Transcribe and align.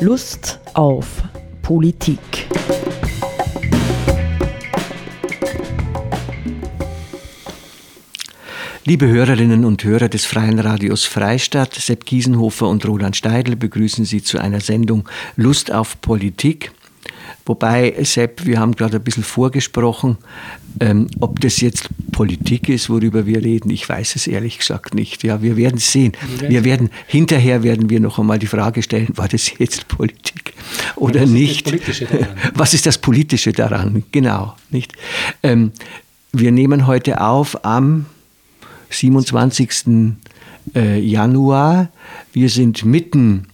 Lust 0.00 0.60
auf 0.74 1.24
Politik. 1.60 2.20
Liebe 8.84 9.08
Hörerinnen 9.08 9.64
und 9.64 9.82
Hörer 9.82 10.08
des 10.08 10.24
Freien 10.24 10.60
Radios 10.60 11.04
Freistadt, 11.04 11.74
Sepp 11.74 12.06
Kiesenhofer 12.06 12.68
und 12.68 12.86
Roland 12.86 13.16
Steidl 13.16 13.56
begrüßen 13.56 14.04
Sie 14.04 14.22
zu 14.22 14.38
einer 14.38 14.60
Sendung 14.60 15.08
Lust 15.34 15.72
auf 15.72 16.00
Politik. 16.00 16.70
Wobei, 17.46 17.94
Sepp, 18.02 18.44
wir 18.44 18.60
haben 18.60 18.74
gerade 18.74 18.96
ein 18.96 19.02
bisschen 19.02 19.24
vorgesprochen, 19.24 20.18
ähm, 20.80 21.08
ob 21.20 21.40
das 21.40 21.60
jetzt 21.60 21.88
Politik 22.12 22.68
ist, 22.68 22.90
worüber 22.90 23.26
wir 23.26 23.42
reden, 23.42 23.70
ich 23.70 23.88
weiß 23.88 24.16
es 24.16 24.26
ehrlich 24.26 24.58
gesagt 24.58 24.94
nicht. 24.94 25.24
Ja, 25.24 25.42
wir 25.42 25.56
werden 25.56 25.76
es 25.76 25.92
sehen. 25.92 26.12
Wir 26.40 26.64
werden, 26.64 26.90
hinterher 27.06 27.62
werden 27.62 27.90
wir 27.90 28.00
noch 28.00 28.18
einmal 28.18 28.38
die 28.38 28.46
Frage 28.46 28.82
stellen, 28.82 29.08
war 29.14 29.28
das 29.28 29.58
jetzt 29.58 29.88
Politik 29.88 30.54
oder 30.96 31.22
was 31.22 31.30
nicht? 31.30 31.70
Ist 31.70 32.06
was 32.54 32.74
ist 32.74 32.86
das 32.86 32.98
Politische 32.98 33.52
daran? 33.52 34.04
Genau, 34.12 34.54
nicht? 34.70 34.92
Ähm, 35.42 35.72
wir 36.32 36.52
nehmen 36.52 36.86
heute 36.86 37.20
auf 37.20 37.64
am 37.64 38.06
27. 38.90 40.16
Äh, 40.74 41.00
Januar. 41.00 41.88
Wir 42.32 42.48
sind 42.50 42.84
mitten 42.84 43.46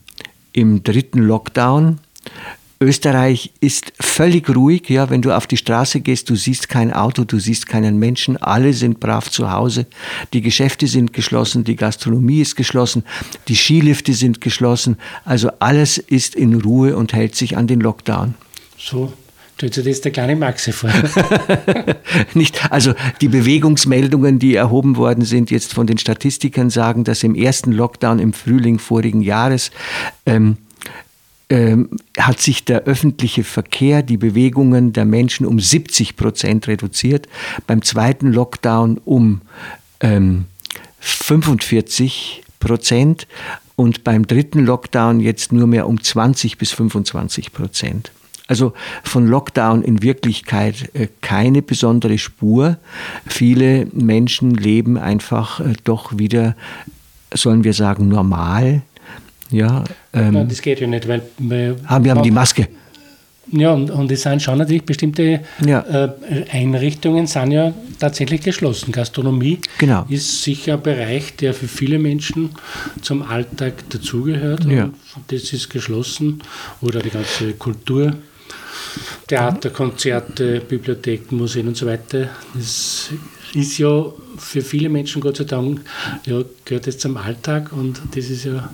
im 0.53 0.83
dritten 0.83 1.21
Lockdown. 1.21 1.99
Österreich 2.85 3.51
ist 3.61 3.95
völlig 3.99 4.55
ruhig, 4.55 4.91
ja, 4.91 5.09
wenn 5.09 5.23
du 5.23 5.35
auf 5.35 5.47
die 5.47 5.57
Straße 5.57 6.01
gehst, 6.01 6.29
du 6.29 6.37
siehst 6.37 6.69
kein 6.69 6.93
Auto, 6.93 7.25
du 7.25 7.39
siehst 7.39 7.67
keinen 7.67 7.99
Menschen, 7.99 8.37
alle 8.37 8.75
sind 8.75 9.01
brav 9.01 9.31
zu 9.31 9.51
Hause, 9.51 9.87
die 10.35 10.43
Geschäfte 10.43 10.87
sind 10.87 11.15
geschlossen, 11.15 11.65
die 11.65 11.77
Gastronomie 11.77 12.43
ist 12.43 12.57
geschlossen, 12.57 13.05
die 13.49 13.57
Skilifte 13.57 14.13
sind 14.13 14.43
geschlossen, 14.43 14.99
also 15.25 15.51
alles 15.61 15.97
ist 15.97 16.35
in 16.35 16.61
Ruhe 16.61 16.95
und 16.97 17.15
hält 17.15 17.35
sich 17.35 17.57
an 17.57 17.67
den 17.67 17.81
Lockdown. 17.81 18.35
So 18.77 19.13
Stellt 19.57 19.75
sich 19.75 19.85
das 19.85 20.01
der 20.01 20.11
kleine 20.11 20.35
Maxi 20.35 20.73
vor? 20.73 20.91
Nicht, 22.35 22.73
also 22.73 22.93
die 23.21 23.29
Bewegungsmeldungen, 23.29 24.41
die 24.41 24.57
erhoben 24.57 24.97
worden 24.97 25.25
sind, 25.25 25.53
jetzt 25.53 25.73
von 25.73 25.87
den 25.87 25.97
Statistikern 25.97 26.71
sagen, 26.71 27.05
dass 27.05 27.23
im 27.23 27.37
ersten 27.37 27.71
Lockdown 27.71 28.19
im 28.19 28.33
Frühling 28.33 28.81
vorigen 28.81 29.21
Jahres 29.21 29.71
ähm, 30.27 30.57
ähm, 31.51 31.91
hat 32.19 32.41
sich 32.41 32.65
der 32.65 32.83
öffentliche 32.85 33.45
Verkehr, 33.45 34.03
die 34.03 34.17
Bewegungen 34.17 34.93
der 34.93 35.05
Menschen 35.05 35.47
um 35.47 35.61
70 35.61 36.17
Prozent 36.17 36.69
reduziert. 36.69 37.29
Beim 37.67 37.83
zweiten 37.83 38.33
Lockdown 38.33 39.01
um 39.05 39.43
ähm, 40.01 40.47
45 41.01 42.43
Prozent 42.61 43.27
und 43.77 44.05
beim 44.05 44.27
dritten 44.27 44.65
Lockdown 44.65 45.21
jetzt 45.21 45.53
nur 45.53 45.67
mehr 45.67 45.87
um 45.87 46.03
20 46.03 46.59
bis 46.59 46.73
25 46.73 47.53
Prozent. 47.53 48.13
Also 48.47 48.75
von 49.03 49.27
Lockdown 49.27 49.83
in 49.83 50.03
Wirklichkeit 50.03 50.91
äh, 50.95 51.09
keine 51.23 51.63
besondere 51.63 52.19
Spur. 52.19 52.79
Viele 53.27 53.87
Menschen 53.93 54.55
leben 54.55 54.99
einfach 54.99 55.61
äh, 55.61 55.73
doch 55.85 56.19
wieder, 56.19 56.55
sollen 57.33 57.65
wir 57.65 57.73
sagen, 57.73 58.09
normal. 58.09 58.83
Ja, 59.55 59.85
ähm, 60.13 60.49
das 60.49 60.61
geht 60.61 60.81
ja 60.81 60.87
nicht, 60.87 61.07
weil, 61.07 61.23
weil 61.39 61.77
haben, 61.87 62.05
wir 62.05 62.13
haben 62.13 62.23
die 62.23 62.31
Maske. 62.31 62.69
Ja, 63.53 63.73
und, 63.73 63.91
und 63.91 64.11
es 64.11 64.23
sind 64.23 64.43
schon 64.43 64.59
natürlich 64.59 64.85
bestimmte 64.85 65.41
ja. 65.65 65.81
äh, 65.81 66.09
Einrichtungen 66.51 67.27
sind 67.27 67.53
ja 67.53 67.73
tatsächlich 67.99 68.41
geschlossen. 68.41 68.91
Gastronomie 68.91 69.61
genau. 69.79 70.07
ist 70.09 70.43
sicher 70.43 70.75
ein 70.75 70.83
Bereich, 70.83 71.37
der 71.37 71.53
für 71.53 71.69
viele 71.69 71.99
Menschen 71.99 72.51
zum 73.03 73.23
Alltag 73.23 73.75
dazugehört. 73.91 74.65
Ja. 74.65 74.91
Das 75.29 75.53
ist 75.53 75.69
geschlossen. 75.69 76.43
Oder 76.81 77.01
die 77.01 77.11
ganze 77.11 77.53
Kultur. 77.53 78.15
Theater, 79.27 79.71
Konzerte, 79.71 80.61
Bibliotheken, 80.61 81.37
Museen 81.37 81.69
und 81.69 81.77
so 81.77 81.87
weiter. 81.87 82.29
Das 82.55 83.11
ist 83.55 83.79
ja 83.79 84.07
für 84.37 84.63
viele 84.63 84.89
Menschen, 84.89 85.21
Gott 85.21 85.37
sei 85.37 85.45
Dank, 85.45 85.81
ja, 86.27 86.43
gehört 86.65 86.87
jetzt 86.87 87.01
zum 87.01 87.17
Alltag 87.17 87.73
und 87.73 88.01
das 88.15 88.31
ist 88.31 88.45
ja. 88.45 88.71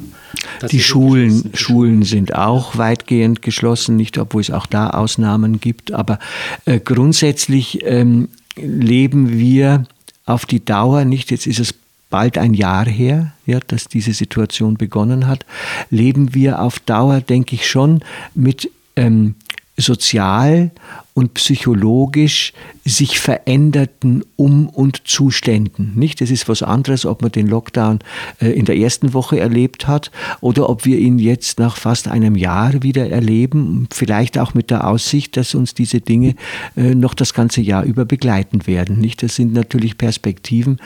Die 0.71 0.81
Schulen, 0.81 1.51
Schulen 1.55 2.03
sind 2.03 2.35
auch 2.35 2.77
weitgehend 2.79 3.43
geschlossen, 3.43 3.97
nicht 3.97 4.19
obwohl 4.19 4.41
es 4.41 4.51
auch 4.51 4.67
da 4.67 4.91
Ausnahmen 4.91 5.61
gibt, 5.61 5.93
aber 5.93 6.19
äh, 6.65 6.81
grundsätzlich 6.81 7.81
ähm, 7.85 8.29
leben 8.57 9.39
wir 9.39 9.87
auf 10.27 10.47
die 10.47 10.65
Dauer 10.65 11.05
nicht, 11.05 11.31
jetzt 11.31 11.47
ist 11.47 11.61
es 11.61 11.75
bald 12.11 12.39
ein 12.39 12.55
Jahr 12.55 12.87
her, 12.87 13.33
ja, 13.47 13.61
dass 13.67 13.87
diese 13.87 14.13
Situation 14.13 14.75
begonnen 14.75 15.27
hat, 15.27 15.47
leben 15.91 16.35
wir 16.35 16.61
auf 16.61 16.81
Dauer, 16.81 17.21
denke 17.21 17.55
ich 17.55 17.69
schon, 17.69 18.03
mit 18.35 18.71
ähm, 18.97 19.37
sozial 19.81 20.71
und 21.15 21.35
psychologisch 21.35 22.53
sich 22.85 23.19
veränderten 23.19 24.25
Um- 24.37 24.69
und 24.69 25.07
Zuständen. 25.07 25.93
Nicht? 25.97 26.23
Es 26.23 26.31
ist 26.31 26.49
was 26.49 26.63
anderes, 26.63 27.05
ob 27.05 27.23
man 27.23 27.33
den 27.33 27.47
Lockdown 27.47 27.99
äh, 28.41 28.51
in 28.51 28.65
der 28.65 28.77
ersten 28.77 29.13
Woche 29.13 29.39
erlebt 29.39 29.87
hat 29.87 30.11
oder 30.41 30.69
ob 30.69 30.85
wir 30.85 30.99
ihn 30.99 31.19
jetzt 31.19 31.59
nach 31.59 31.77
fast 31.77 32.09
einem 32.09 32.37
Jahr 32.37 32.83
wieder 32.83 33.11
erleben, 33.11 33.87
vielleicht 33.93 34.39
auch 34.39 34.55
mit 34.55 34.71
der 34.71 34.87
Aussicht, 34.87 35.37
dass 35.37 35.55
uns 35.55 35.75
diese 35.75 36.01
Dinge 36.01 36.37
äh, 36.77 36.95
noch 36.95 37.15
das 37.15 37.35
ganze 37.35 37.61
Jahr 37.61 37.85
über 37.85 38.05
begleiten 38.05 38.67
werden. 38.67 38.99
Nicht? 38.99 39.23
Das 39.23 39.37
sind 39.37 39.53
natürlich 39.53 39.99
Perspektiven, 39.99 40.79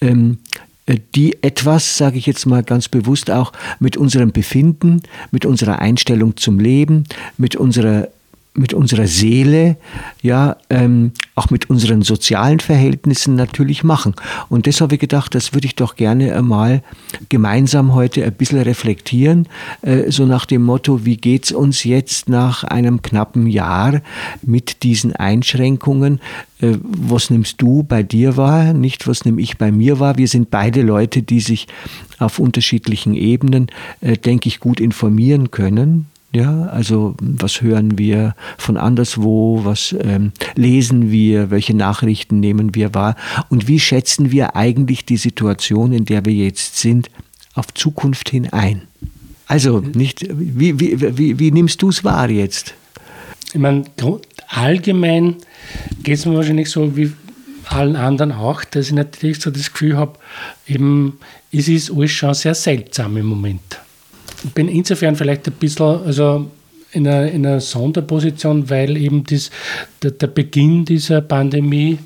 ähm, 0.00 0.38
äh, 0.86 0.98
die 1.14 1.42
etwas, 1.42 1.98
sage 1.98 2.18
ich 2.18 2.26
jetzt 2.26 2.46
mal 2.46 2.62
ganz 2.62 2.88
bewusst 2.88 3.30
auch, 3.30 3.52
mit 3.78 3.96
unserem 3.96 4.32
Befinden, 4.32 5.02
mit 5.30 5.44
unserer 5.44 5.80
Einstellung 5.80 6.36
zum 6.36 6.58
Leben, 6.58 7.04
mit 7.36 7.56
unserer 7.56 8.08
mit 8.54 8.74
unserer 8.74 9.06
Seele, 9.06 9.78
ja, 10.20 10.56
ähm, 10.68 11.12
auch 11.34 11.48
mit 11.48 11.70
unseren 11.70 12.02
sozialen 12.02 12.60
Verhältnissen 12.60 13.34
natürlich 13.34 13.82
machen. 13.82 14.14
Und 14.50 14.66
das 14.66 14.82
habe 14.82 14.96
ich 14.96 15.00
gedacht, 15.00 15.34
das 15.34 15.54
würde 15.54 15.66
ich 15.66 15.74
doch 15.74 15.96
gerne 15.96 16.34
einmal 16.34 16.82
gemeinsam 17.30 17.94
heute 17.94 18.24
ein 18.24 18.32
bisschen 18.34 18.60
reflektieren, 18.60 19.48
äh, 19.80 20.10
so 20.10 20.26
nach 20.26 20.44
dem 20.44 20.64
Motto, 20.64 21.06
wie 21.06 21.16
geht 21.16 21.46
es 21.46 21.52
uns 21.52 21.84
jetzt 21.84 22.28
nach 22.28 22.64
einem 22.64 23.00
knappen 23.00 23.46
Jahr 23.46 24.02
mit 24.42 24.82
diesen 24.82 25.16
Einschränkungen? 25.16 26.20
Äh, 26.60 26.76
was 26.82 27.30
nimmst 27.30 27.62
du 27.62 27.84
bei 27.84 28.02
dir 28.02 28.36
wahr, 28.36 28.74
nicht 28.74 29.08
was 29.08 29.24
nehme 29.24 29.40
ich 29.40 29.56
bei 29.56 29.72
mir 29.72 29.98
wahr? 29.98 30.18
Wir 30.18 30.28
sind 30.28 30.50
beide 30.50 30.82
Leute, 30.82 31.22
die 31.22 31.40
sich 31.40 31.68
auf 32.18 32.38
unterschiedlichen 32.38 33.14
Ebenen, 33.14 33.68
äh, 34.02 34.18
denke 34.18 34.48
ich, 34.48 34.60
gut 34.60 34.78
informieren 34.78 35.50
können 35.50 36.11
ja, 36.34 36.64
also 36.66 37.14
was 37.20 37.60
hören 37.60 37.98
wir 37.98 38.34
von 38.56 38.78
anderswo, 38.78 39.64
was 39.64 39.94
ähm, 40.00 40.32
lesen 40.54 41.10
wir, 41.10 41.50
welche 41.50 41.76
Nachrichten 41.76 42.40
nehmen 42.40 42.74
wir 42.74 42.94
wahr 42.94 43.16
und 43.50 43.68
wie 43.68 43.78
schätzen 43.78 44.32
wir 44.32 44.56
eigentlich 44.56 45.04
die 45.04 45.18
Situation, 45.18 45.92
in 45.92 46.06
der 46.06 46.24
wir 46.24 46.32
jetzt 46.32 46.78
sind, 46.78 47.10
auf 47.54 47.74
Zukunft 47.74 48.30
hin 48.30 48.48
ein? 48.50 48.82
Also, 49.46 49.80
nicht, 49.80 50.26
wie, 50.30 50.80
wie, 50.80 51.18
wie, 51.18 51.38
wie 51.38 51.50
nimmst 51.50 51.82
du 51.82 51.90
es 51.90 52.02
wahr 52.02 52.30
jetzt? 52.30 52.72
Ich 53.52 53.60
meine, 53.60 53.84
allgemein 54.48 55.36
geht 56.02 56.14
es 56.14 56.24
mir 56.24 56.36
wahrscheinlich 56.36 56.70
so 56.70 56.96
wie 56.96 57.12
allen 57.66 57.96
anderen 57.96 58.32
auch, 58.32 58.64
dass 58.64 58.86
ich 58.86 58.94
natürlich 58.94 59.40
so 59.40 59.50
das 59.50 59.70
Gefühl 59.70 59.98
habe, 59.98 60.18
eben, 60.66 61.18
es 61.52 61.68
ist 61.68 61.90
alles 61.90 62.10
schon 62.10 62.32
sehr 62.32 62.54
seltsam 62.54 63.18
im 63.18 63.26
Moment 63.26 63.78
bin 64.54 64.68
insofern 64.68 65.16
vielleicht 65.16 65.46
ein 65.46 65.52
bisschen 65.54 66.04
also 66.04 66.50
in 66.92 67.08
einer, 67.08 67.30
in 67.30 67.46
einer 67.46 67.60
Sonderposition, 67.60 68.68
weil 68.68 68.96
eben 68.96 69.24
das, 69.24 69.50
der, 70.02 70.10
der, 70.10 70.26
Beginn 70.26 70.84
dieser 70.84 71.22
Pandemie 71.22 71.98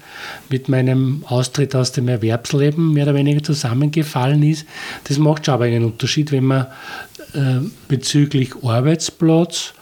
mit 0.48 0.68
meinem 0.68 1.24
Austritt 1.26 1.74
aus 1.74 1.92
dem 1.92 2.08
Erwerbsleben 2.08 2.92
mehr 2.92 3.04
oder 3.04 3.14
weniger 3.14 3.42
zusammengefallen 3.42 4.42
ist. 4.42 4.66
Das 5.04 5.18
macht 5.18 5.46
schon 5.46 5.54
aber 5.54 5.64
einen 5.64 5.84
Unterschied, 5.84 6.30
wenn 6.30 6.44
man 6.44 6.66
äh, 7.34 7.66
bezüglich 7.88 8.50
Arbeitsplatz 8.62 9.74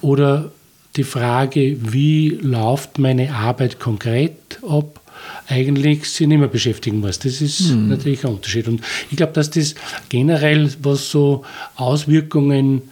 oder 0.00 0.50
die 0.96 1.04
Frage, 1.04 1.76
wie 1.92 2.30
läuft 2.30 2.98
meine 2.98 3.34
Arbeit 3.34 3.78
konkret 3.78 4.58
ab, 4.66 5.00
eigentlich 5.48 6.10
sich 6.10 6.26
nicht 6.26 6.38
mehr 6.38 6.48
beschäftigen 6.48 7.00
muss. 7.00 7.18
Das 7.18 7.40
ist 7.40 7.70
mhm. 7.70 7.88
natürlich 7.88 8.24
ein 8.24 8.32
Unterschied. 8.32 8.68
Und 8.68 8.82
ich 9.10 9.16
glaube, 9.16 9.32
dass 9.32 9.50
das 9.50 9.74
generell, 10.08 10.70
was 10.82 11.10
so 11.10 11.44
Auswirkungen 11.76 12.82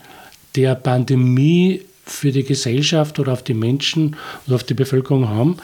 der 0.56 0.74
Pandemie 0.74 1.82
für 2.06 2.32
die 2.32 2.44
Gesellschaft 2.44 3.18
oder 3.18 3.32
auf 3.32 3.42
die 3.42 3.54
Menschen 3.54 4.16
oder 4.46 4.56
auf 4.56 4.64
die 4.64 4.74
Bevölkerung 4.74 5.28
haben, 5.28 5.56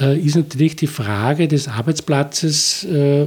äh, 0.00 0.18
ist 0.18 0.36
natürlich 0.36 0.76
die 0.76 0.86
Frage 0.86 1.48
des 1.48 1.68
Arbeitsplatzes, 1.68 2.84
äh, 2.84 3.26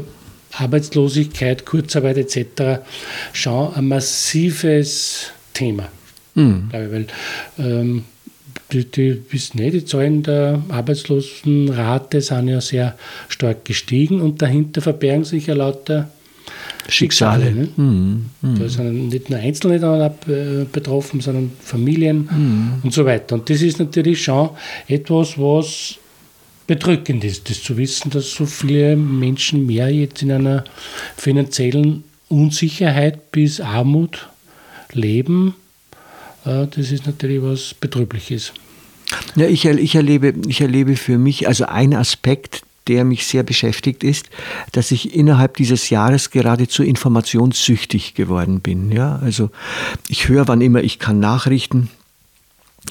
Arbeitslosigkeit, 0.52 1.66
Kurzarbeit 1.66 2.18
etc. 2.18 2.82
schon 3.34 3.74
ein 3.74 3.88
massives 3.88 5.32
Thema. 5.54 5.88
Mhm. 6.36 6.70
Weil 6.72 7.08
ähm, 7.58 8.06
die, 8.72 8.86
die, 8.86 9.22
nicht, 9.32 9.74
die 9.74 9.86
Zahlen 9.86 10.24
der 10.24 10.62
Arbeitslosenrate 10.70 12.22
sind 12.22 12.48
ja 12.48 12.62
sehr 12.62 12.98
stark 13.28 13.66
gestiegen 13.66 14.22
und 14.22 14.42
dahinter 14.42 14.82
verbergen 14.82 15.24
sich 15.24 15.48
ja 15.48 15.56
lauter 15.56 16.10
Schicksale. 16.88 17.46
Schicksale 17.46 17.52
ne? 17.52 17.70
mhm. 17.76 18.26
Mhm. 18.42 18.60
Da 18.60 18.70
sind 18.70 19.10
nicht 19.10 19.30
nur 19.30 19.40
Einzelne 19.40 19.80
da 19.80 20.14
betroffen, 20.72 21.22
sondern 21.22 21.52
Familien 21.62 22.30
mhm. 22.32 22.74
und 22.84 22.94
so 22.94 23.06
weiter. 23.06 23.36
Und 23.36 23.50
das 23.50 23.62
ist 23.62 23.80
natürlich 23.80 24.24
schon 24.24 24.50
etwas, 24.88 25.38
was 25.38 26.00
bedrückend 26.68 27.24
ist, 27.24 27.50
das 27.50 27.64
zu 27.64 27.78
wissen, 27.78 28.12
dass 28.12 28.32
so 28.32 28.46
viele 28.46 28.96
Menschen 28.96 29.66
mehr 29.66 29.90
jetzt 29.90 30.22
in 30.22 30.32
einer 30.32 30.64
finanziellen 31.18 32.04
Unsicherheit 32.28 33.32
bis 33.32 33.60
Armut 33.60 34.30
leben. 34.94 35.56
Äh, 36.50 36.68
das 36.68 36.92
ist 36.92 37.06
natürlich 37.06 37.42
was 37.42 37.74
Betrübliches. 37.74 38.54
Ja, 39.36 39.48
ich, 39.48 39.66
ich, 39.66 39.96
erlebe, 39.96 40.34
ich 40.48 40.62
erlebe 40.62 40.96
für 40.96 41.18
mich, 41.18 41.48
also 41.48 41.66
ein 41.66 41.94
Aspekt, 41.94 42.64
der 42.88 43.04
mich 43.06 43.26
sehr 43.26 43.44
beschäftigt, 43.44 44.04
ist, 44.04 44.30
dass 44.72 44.92
ich 44.92 45.16
innerhalb 45.16 45.58
dieses 45.58 45.90
Jahres 45.90 46.32
geradezu 46.32 46.84
informationssüchtig 46.84 48.16
geworden 48.16 48.62
bin. 48.62 48.92
Ja, 48.92 49.20
also 49.22 49.52
ich 50.08 50.28
höre, 50.28 50.48
wann 50.48 50.62
immer 50.62 50.84
ich 50.84 50.98
kann, 50.98 51.20
Nachrichten 51.20 51.90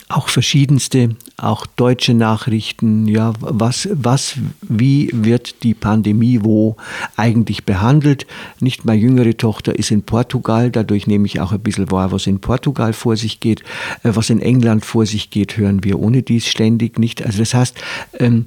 auch 0.08 0.28
verschiedenste, 0.28 1.16
auch 1.36 1.66
deutsche 1.66 2.14
Nachrichten, 2.14 3.06
ja, 3.06 3.32
was, 3.40 3.88
was, 3.92 4.36
wie 4.62 5.10
wird 5.12 5.62
die 5.62 5.74
Pandemie 5.74 6.40
wo 6.42 6.76
eigentlich 7.16 7.64
behandelt? 7.64 8.26
Nicht 8.60 8.84
meine 8.84 9.00
jüngere 9.00 9.36
Tochter 9.36 9.78
ist 9.78 9.90
in 9.90 10.02
Portugal, 10.02 10.70
dadurch 10.70 11.06
nehme 11.06 11.26
ich 11.26 11.40
auch 11.40 11.52
ein 11.52 11.60
bisschen 11.60 11.90
wahr, 11.90 12.10
was 12.10 12.26
in 12.26 12.40
Portugal 12.40 12.92
vor 12.92 13.16
sich 13.16 13.40
geht, 13.40 13.60
äh, 14.02 14.10
was 14.14 14.30
in 14.30 14.40
England 14.40 14.84
vor 14.84 15.04
sich 15.04 15.30
geht, 15.30 15.56
hören 15.56 15.84
wir 15.84 15.98
ohne 15.98 16.22
dies 16.22 16.46
ständig 16.46 16.98
nicht. 16.98 17.24
Also 17.24 17.40
das 17.40 17.54
heißt, 17.54 17.76
ähm, 18.18 18.46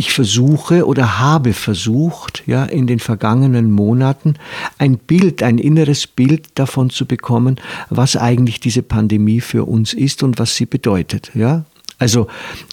ich 0.00 0.14
versuche 0.14 0.86
oder 0.86 1.18
habe 1.18 1.52
versucht, 1.52 2.42
ja, 2.46 2.64
in 2.64 2.86
den 2.86 3.00
vergangenen 3.00 3.70
Monaten 3.70 4.36
ein 4.78 4.96
Bild, 4.96 5.42
ein 5.42 5.58
inneres 5.58 6.06
Bild 6.06 6.48
davon 6.54 6.88
zu 6.88 7.04
bekommen, 7.04 7.56
was 7.90 8.16
eigentlich 8.16 8.60
diese 8.60 8.80
Pandemie 8.82 9.42
für 9.42 9.66
uns 9.66 9.92
ist 9.92 10.22
und 10.22 10.38
was 10.38 10.56
sie 10.56 10.64
bedeutet, 10.64 11.32
ja. 11.34 11.66
Also, 11.98 12.28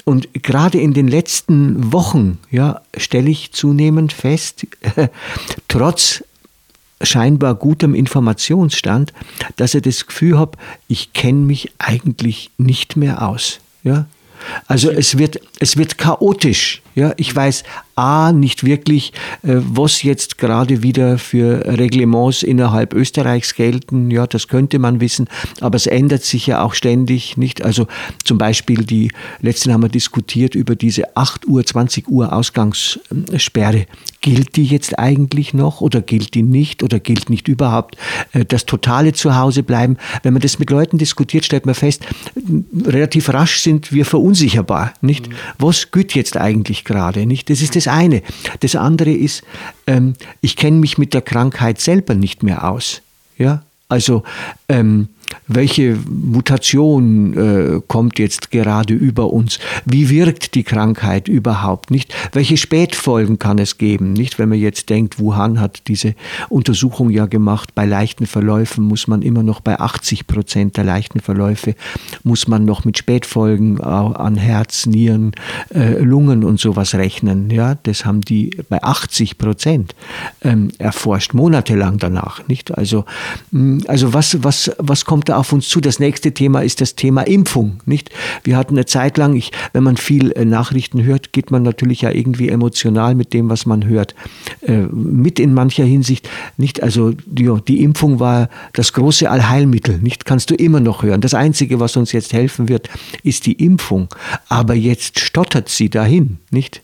und 0.05 0.29
gerade 0.41 0.79
in 0.79 0.93
den 0.93 1.09
letzten 1.09 1.91
Wochen, 1.91 2.37
ja, 2.49 2.79
stelle 2.95 3.29
ich 3.29 3.51
zunehmend 3.51 4.13
fest, 4.13 4.65
trotz 5.67 6.23
scheinbar 7.01 7.55
gutem 7.55 7.93
Informationsstand, 7.93 9.11
dass 9.57 9.75
ich 9.75 9.81
das 9.81 10.07
Gefühl 10.07 10.39
habe, 10.39 10.57
ich 10.87 11.11
kenne 11.11 11.39
mich 11.39 11.73
eigentlich 11.77 12.51
nicht 12.57 12.95
mehr 12.95 13.27
aus. 13.27 13.59
Ja? 13.83 14.05
Also 14.65 14.89
es 14.89 15.17
wird, 15.17 15.41
es 15.59 15.75
wird 15.75 15.97
chaotisch. 15.97 16.81
Ja, 16.97 17.13
ich 17.17 17.35
weiß 17.35 17.63
A 17.95 18.31
nicht 18.31 18.63
wirklich, 18.63 19.13
äh, 19.43 19.57
was 19.57 20.01
jetzt 20.01 20.39
gerade 20.39 20.81
wieder 20.81 21.19
für 21.19 21.63
Reglements 21.77 22.41
innerhalb 22.41 22.95
Österreichs 22.95 23.53
gelten. 23.53 24.09
Ja, 24.09 24.25
das 24.25 24.47
könnte 24.47 24.79
man 24.79 24.99
wissen, 24.99 25.27
aber 25.61 25.75
es 25.75 25.85
ändert 25.85 26.23
sich 26.23 26.47
ja 26.47 26.63
auch 26.63 26.73
ständig, 26.73 27.37
nicht? 27.37 27.63
Also 27.63 27.85
zum 28.23 28.39
Beispiel 28.39 28.83
die, 28.83 29.11
letzten 29.41 29.73
haben 29.73 29.83
wir 29.83 29.89
diskutiert 29.89 30.55
über 30.55 30.75
diese 30.75 31.15
8 31.15 31.47
Uhr, 31.47 31.63
20 31.63 32.07
Uhr 32.07 32.33
Ausgangssperre. 32.33 33.85
Gilt 34.21 34.55
die 34.55 34.65
jetzt 34.65 34.97
eigentlich 34.97 35.53
noch 35.53 35.81
oder 35.81 36.01
gilt 36.01 36.33
die 36.33 36.41
nicht 36.41 36.81
oder 36.81 36.99
gilt 36.99 37.29
nicht 37.29 37.47
überhaupt 37.47 37.95
äh, 38.33 38.43
das 38.43 38.65
totale 38.65 39.13
Zuhause 39.13 39.61
bleiben? 39.61 39.97
Wenn 40.23 40.33
man 40.33 40.41
das 40.41 40.57
mit 40.57 40.71
Leuten 40.71 40.97
diskutiert, 40.97 41.45
stellt 41.45 41.67
man 41.67 41.75
fest, 41.75 42.07
relativ 42.85 43.29
rasch 43.29 43.59
sind 43.59 43.91
wir 43.91 44.05
verunsicherbar, 44.05 44.93
nicht? 45.01 45.29
Mhm. 45.29 45.33
Was 45.59 45.91
gilt 45.91 46.15
jetzt 46.15 46.37
eigentlich 46.37 46.86
gerade, 46.87 47.27
nicht? 47.27 47.51
Das 47.51 47.61
ist 47.61 47.75
das 47.75 47.87
eine. 47.87 48.23
Das 48.61 48.75
andere 48.75 49.11
ist, 49.11 49.43
ähm, 49.85 50.15
ich 50.41 50.55
kenne 50.55 50.77
mich 50.77 50.97
mit 50.97 51.13
der 51.13 51.21
Krankheit 51.21 51.79
selber 51.79 52.15
nicht 52.15 52.41
mehr 52.41 52.67
aus. 52.67 53.03
Ja, 53.37 53.61
also 53.89 54.23
ähm, 54.67 55.09
welche 55.47 55.97
Mutation 56.09 57.33
äh, 57.33 57.81
kommt 57.87 58.19
jetzt 58.19 58.51
gerade 58.51 58.93
über 58.93 59.31
uns? 59.31 59.59
Wie 59.85 60.09
wirkt 60.09 60.55
die 60.55 60.63
Krankheit 60.63 61.27
überhaupt 61.27 61.91
nicht? 61.91 62.13
Welche 62.33 62.57
Spätfolgen 62.57 63.39
kann 63.39 63.57
es 63.59 63.77
geben? 63.77 64.13
Nicht, 64.13 64.39
wenn 64.39 64.49
man 64.49 64.59
jetzt 64.59 64.89
denkt, 64.89 65.19
Wuhan 65.19 65.59
hat 65.59 65.83
diese 65.87 66.15
Untersuchung 66.49 67.09
ja 67.09 67.25
gemacht, 67.25 67.75
bei 67.75 67.85
leichten 67.85 68.27
Verläufen 68.27 68.83
muss 68.83 69.07
man 69.07 69.21
immer 69.21 69.43
noch 69.43 69.61
bei 69.61 69.79
80 69.79 70.27
Prozent 70.27 70.77
der 70.77 70.83
leichten 70.83 71.19
Verläufe 71.19 71.75
muss 72.23 72.47
man 72.47 72.65
noch 72.65 72.85
mit 72.85 72.97
Spätfolgen 72.97 73.81
an 73.81 74.35
Herz, 74.35 74.85
Nieren, 74.85 75.31
äh, 75.73 75.99
Lungen 75.99 76.43
und 76.43 76.59
sowas 76.59 76.93
rechnen. 76.95 77.49
Ja, 77.49 77.75
das 77.83 78.05
haben 78.05 78.21
die 78.21 78.57
bei 78.69 78.81
80 78.83 79.37
Prozent 79.37 79.95
ähm, 80.41 80.69
erforscht, 80.77 81.33
monatelang 81.33 81.97
danach. 81.97 82.47
Nicht? 82.47 82.77
Also, 82.77 83.05
mh, 83.51 83.85
also 83.87 84.13
was, 84.13 84.43
was, 84.43 84.71
was 84.77 85.05
kommt 85.05 85.16
kommt 85.17 85.29
da 85.29 85.37
auf 85.37 85.51
uns 85.51 85.67
zu. 85.67 85.81
Das 85.81 85.99
nächste 85.99 86.31
Thema 86.31 86.61
ist 86.61 86.79
das 86.79 86.93
Thema 86.93 87.23
Impfung. 87.23 87.79
Nicht? 87.87 88.11
Wir 88.43 88.55
hatten 88.55 88.75
eine 88.75 88.85
Zeit 88.85 89.17
lang, 89.17 89.35
ich, 89.35 89.51
wenn 89.73 89.81
man 89.81 89.97
viel 89.97 90.31
äh, 90.33 90.45
Nachrichten 90.45 91.03
hört, 91.03 91.33
geht 91.33 91.49
man 91.49 91.63
natürlich 91.63 92.01
ja 92.01 92.11
irgendwie 92.11 92.49
emotional 92.49 93.15
mit 93.15 93.33
dem, 93.33 93.49
was 93.49 93.65
man 93.65 93.87
hört, 93.87 94.13
äh, 94.61 94.77
mit 94.77 95.39
in 95.39 95.55
mancher 95.55 95.85
Hinsicht. 95.85 96.29
Nicht? 96.57 96.83
Also 96.83 97.13
die, 97.25 97.51
die 97.67 97.81
Impfung 97.81 98.19
war 98.19 98.47
das 98.73 98.93
große 98.93 99.27
Allheilmittel. 99.27 99.97
Nicht? 99.97 100.25
Kannst 100.25 100.51
du 100.51 100.53
immer 100.53 100.81
noch 100.81 101.01
hören. 101.01 101.21
Das 101.21 101.33
Einzige, 101.33 101.79
was 101.79 101.97
uns 101.97 102.11
jetzt 102.11 102.31
helfen 102.31 102.69
wird, 102.69 102.87
ist 103.23 103.47
die 103.47 103.53
Impfung. 103.53 104.09
Aber 104.49 104.75
jetzt 104.75 105.19
stottert 105.19 105.67
sie 105.67 105.89
dahin. 105.89 106.37
Nicht? 106.51 106.83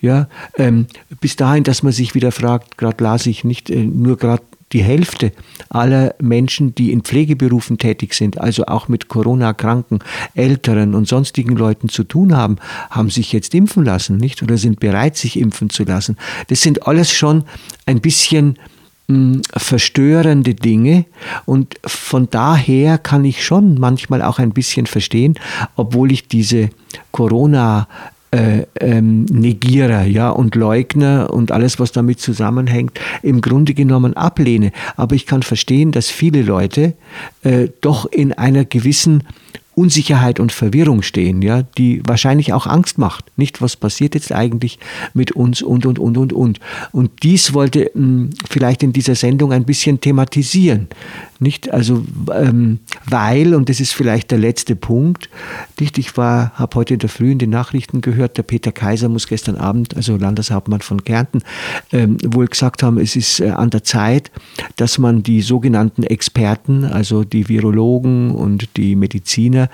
Ja, 0.00 0.28
ähm, 0.56 0.86
bis 1.20 1.36
dahin, 1.36 1.64
dass 1.64 1.82
man 1.82 1.92
sich 1.92 2.14
wieder 2.14 2.32
fragt, 2.32 2.78
gerade 2.78 3.04
las 3.04 3.26
ich 3.26 3.44
nicht 3.44 3.68
äh, 3.68 3.76
nur 3.76 4.16
gerade 4.16 4.42
die 4.74 4.82
Hälfte 4.82 5.32
aller 5.70 6.14
Menschen, 6.20 6.74
die 6.74 6.92
in 6.92 7.02
Pflegeberufen 7.02 7.78
tätig 7.78 8.12
sind, 8.12 8.38
also 8.38 8.66
auch 8.66 8.88
mit 8.88 9.08
Corona-Kranken, 9.08 10.00
Älteren 10.34 10.94
und 10.94 11.08
sonstigen 11.08 11.56
Leuten 11.56 11.88
zu 11.88 12.04
tun 12.04 12.36
haben, 12.36 12.56
haben 12.90 13.08
sich 13.08 13.32
jetzt 13.32 13.54
impfen 13.54 13.84
lassen, 13.84 14.16
nicht? 14.16 14.42
Oder 14.42 14.58
sind 14.58 14.80
bereit, 14.80 15.16
sich 15.16 15.38
impfen 15.38 15.70
zu 15.70 15.84
lassen. 15.84 16.16
Das 16.48 16.60
sind 16.60 16.86
alles 16.86 17.12
schon 17.12 17.44
ein 17.86 18.00
bisschen 18.00 18.58
hm, 19.08 19.42
verstörende 19.56 20.54
Dinge 20.54 21.04
und 21.44 21.76
von 21.86 22.28
daher 22.30 22.98
kann 22.98 23.24
ich 23.24 23.44
schon 23.44 23.78
manchmal 23.78 24.22
auch 24.22 24.38
ein 24.40 24.52
bisschen 24.52 24.86
verstehen, 24.86 25.38
obwohl 25.76 26.10
ich 26.10 26.26
diese 26.26 26.70
Corona 27.12 27.86
äh, 28.34 28.66
ähm, 28.80 29.26
Negierer 29.26 30.04
ja, 30.04 30.30
und 30.30 30.56
Leugner 30.56 31.32
und 31.32 31.52
alles, 31.52 31.78
was 31.78 31.92
damit 31.92 32.18
zusammenhängt, 32.18 32.98
im 33.22 33.40
Grunde 33.40 33.74
genommen 33.74 34.14
ablehne. 34.14 34.72
Aber 34.96 35.14
ich 35.14 35.26
kann 35.26 35.44
verstehen, 35.44 35.92
dass 35.92 36.10
viele 36.10 36.42
Leute 36.42 36.94
äh, 37.42 37.68
doch 37.80 38.06
in 38.06 38.32
einer 38.32 38.64
gewissen 38.64 39.22
Unsicherheit 39.76 40.38
und 40.38 40.52
Verwirrung 40.52 41.02
stehen, 41.02 41.42
ja, 41.42 41.62
die 41.62 42.00
wahrscheinlich 42.06 42.52
auch 42.52 42.66
Angst 42.66 42.98
macht. 42.98 43.24
Nicht, 43.36 43.60
was 43.60 43.76
passiert 43.76 44.14
jetzt 44.14 44.32
eigentlich 44.32 44.78
mit 45.14 45.32
uns 45.32 45.62
und, 45.62 45.86
und, 45.86 45.98
und, 45.98 46.16
und, 46.16 46.32
und. 46.32 46.60
Und 46.92 47.10
dies 47.22 47.54
wollte 47.54 47.90
mh, 47.94 48.00
hm, 48.00 48.30
vielleicht 48.48 48.82
in 48.82 48.92
dieser 48.92 49.14
Sendung 49.14 49.52
ein 49.52 49.64
bisschen 49.64 50.00
thematisieren. 50.00 50.88
Nicht, 51.44 51.70
also, 51.70 52.02
ähm, 52.32 52.78
weil, 53.04 53.54
und 53.54 53.68
das 53.68 53.78
ist 53.78 53.92
vielleicht 53.92 54.30
der 54.30 54.38
letzte 54.38 54.76
Punkt, 54.76 55.28
nicht, 55.78 55.98
ich 55.98 56.16
habe 56.16 56.74
heute 56.74 56.94
in 56.94 57.00
der 57.00 57.10
Früh 57.10 57.30
in 57.30 57.38
den 57.38 57.50
Nachrichten 57.50 58.00
gehört, 58.00 58.38
der 58.38 58.44
Peter 58.44 58.72
Kaiser 58.72 59.10
muss 59.10 59.26
gestern 59.26 59.56
Abend, 59.56 59.94
also 59.94 60.16
Landeshauptmann 60.16 60.80
von 60.80 61.04
Kärnten, 61.04 61.42
ähm, 61.92 62.16
wohl 62.24 62.46
gesagt 62.46 62.82
haben, 62.82 62.96
es 62.96 63.14
ist 63.14 63.40
äh, 63.40 63.50
an 63.50 63.68
der 63.68 63.84
Zeit, 63.84 64.30
dass 64.76 64.96
man 64.96 65.22
die 65.22 65.42
sogenannten 65.42 66.02
Experten, 66.02 66.86
also 66.86 67.24
die 67.24 67.46
Virologen 67.46 68.30
und 68.30 68.78
die 68.78 68.96
Mediziner, 68.96 69.68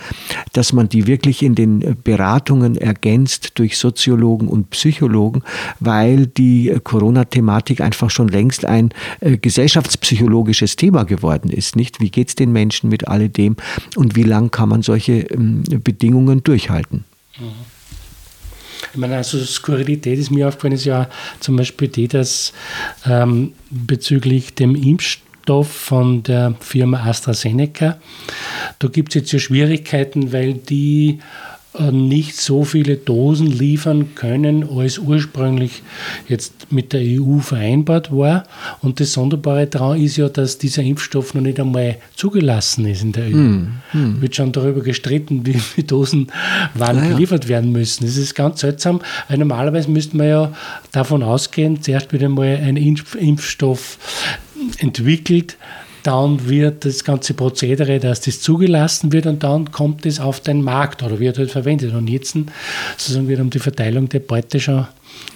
dass 0.53 0.73
man 0.73 0.89
die 0.89 1.07
wirklich 1.07 1.45
in 1.45 1.55
den 1.55 1.99
Beratungen 2.03 2.77
ergänzt 2.77 3.53
durch 3.61 3.79
Soziologen 3.79 4.49
und 4.49 4.71
Psychologen, 4.71 5.45
weil 5.79 6.27
die 6.27 6.77
Corona-Thematik 6.83 7.81
einfach 7.81 8.11
schon 8.11 8.27
längst 8.27 8.65
ein 8.65 8.91
äh, 9.21 9.37
gesellschaftspsychologisches 9.37 10.75
Thema 10.75 11.05
geworden 11.05 11.51
ist. 11.51 11.60
Nicht? 11.77 12.01
Wie 12.01 12.11
geht 12.11 12.29
es 12.29 12.35
den 12.35 12.53
Menschen 12.53 12.89
mit 12.89 13.09
alledem 13.09 13.57
und 13.97 14.17
wie 14.17 14.23
lang 14.23 14.51
kann 14.51 14.69
man 14.69 14.83
solche 14.83 15.23
ähm, 15.31 15.63
Bedingungen 15.85 16.43
durchhalten? 16.43 17.05
Ich 18.93 18.99
meine, 18.99 19.17
also 19.17 19.39
Skurrilität 19.45 20.19
ist 20.19 20.31
mir 20.31 20.49
aufgefallen, 20.49 20.75
ist 20.75 20.85
ja 20.85 21.09
zum 21.39 21.57
Beispiel 21.57 21.89
die, 21.89 22.09
dass 22.09 22.53
ähm, 23.07 23.53
bezüglich 23.71 24.55
dem 24.55 24.75
Impfstoff 24.75 25.71
von 25.71 26.23
der 26.23 26.55
Firma 26.61 27.05
AstraZeneca. 27.05 27.99
Da 28.79 28.89
gibt 28.89 29.11
es 29.11 29.15
jetzt 29.15 29.33
ja 29.33 29.39
Schwierigkeiten, 29.39 30.33
weil 30.33 30.55
die 30.55 31.21
nicht 31.79 32.37
so 32.37 32.65
viele 32.65 32.97
Dosen 32.97 33.47
liefern 33.47 34.17
können, 34.17 34.69
als 34.69 34.99
ursprünglich 34.99 35.83
jetzt 36.29 36.73
mit 36.73 36.93
der 36.93 37.01
EU 37.01 37.39
vereinbart 37.39 38.11
war. 38.11 38.43
Und 38.83 38.99
das 38.99 39.13
Sonderbare 39.13 39.69
daran 39.69 40.01
ist 40.01 40.17
ja, 40.17 40.29
dass 40.29 40.59
dieser 40.59 40.83
Impfstoff 40.83 41.33
noch 41.35 41.43
nicht 41.43 41.61
einmal 41.61 41.99
zugelassen 42.17 42.87
ist 42.87 43.03
in 43.03 43.13
der 43.13 43.27
EU. 43.27 43.33
Hm, 43.33 43.73
hm. 43.93 44.21
Wird 44.21 44.35
schon 44.35 44.51
darüber 44.51 44.81
gestritten, 44.81 45.47
wie 45.47 45.55
viele 45.55 45.87
Dosen 45.87 46.27
wann 46.75 46.97
naja. 46.97 47.11
geliefert 47.11 47.47
werden 47.47 47.71
müssen. 47.71 48.05
Das 48.05 48.17
ist 48.17 48.35
ganz 48.35 48.61
seltsam, 48.61 49.01
weil 49.29 49.39
normalerweise 49.39 49.91
müsste 49.91 50.17
man 50.17 50.29
ja 50.29 50.53
davon 50.91 51.23
ausgehen, 51.23 51.81
zuerst 51.81 52.13
wird 52.13 52.25
einmal 52.25 52.57
ein 52.57 52.77
Impfstoff 52.77 53.99
entwickelt, 54.79 55.57
dann 56.03 56.49
wird 56.49 56.85
das 56.85 57.05
ganze 57.05 57.35
Prozedere, 57.35 57.99
dass 58.01 58.21
das 58.21 58.41
zugelassen 58.41 59.13
wird 59.13 59.27
und 59.27 59.43
dann 59.43 59.71
kommt 59.71 60.07
es 60.07 60.21
auf 60.21 60.41
den 60.41 60.63
Markt 60.63 61.03
oder 61.03 61.19
wird 61.19 61.39
halt 61.39 61.51
verwendet. 61.51 61.95
Und 61.95 62.09
jetzt 62.09 62.37
sozusagen 62.97 63.29
wird 63.29 63.41
um 63.41 63.51
die 63.51 63.59
Verteilung 63.59 64.09
der 64.09 64.21
Beute 64.21 64.61
schon 64.61 64.87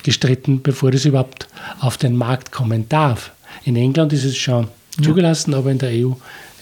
gestritten, 0.03 0.63
bevor 0.63 0.91
das 0.91 1.05
überhaupt 1.05 1.49
auf 1.81 1.97
den 1.97 2.17
Markt 2.17 2.53
kommen 2.53 2.89
darf. 2.89 3.33
In 3.65 3.77
England 3.77 4.13
ist 4.13 4.25
es 4.25 4.37
schon 4.37 4.69
ja. 4.99 5.05
zugelassen, 5.05 5.55
aber 5.55 5.71
in 5.71 5.79
der 5.79 5.91
EU 5.91 6.13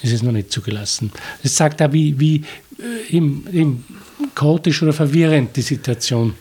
ist 0.02 0.12
es 0.12 0.22
noch 0.22 0.32
nicht 0.32 0.52
zugelassen. 0.52 1.12
Das 1.42 1.56
sagt 1.56 1.80
auch, 1.82 1.92
wie, 1.92 2.18
wie 2.18 2.44
äh, 2.78 3.16
im, 3.16 3.46
im 3.52 3.84
chaotisch 4.34 4.82
oder 4.82 4.92
verwirrend 4.92 5.56
die 5.56 5.62
Situation 5.62 6.34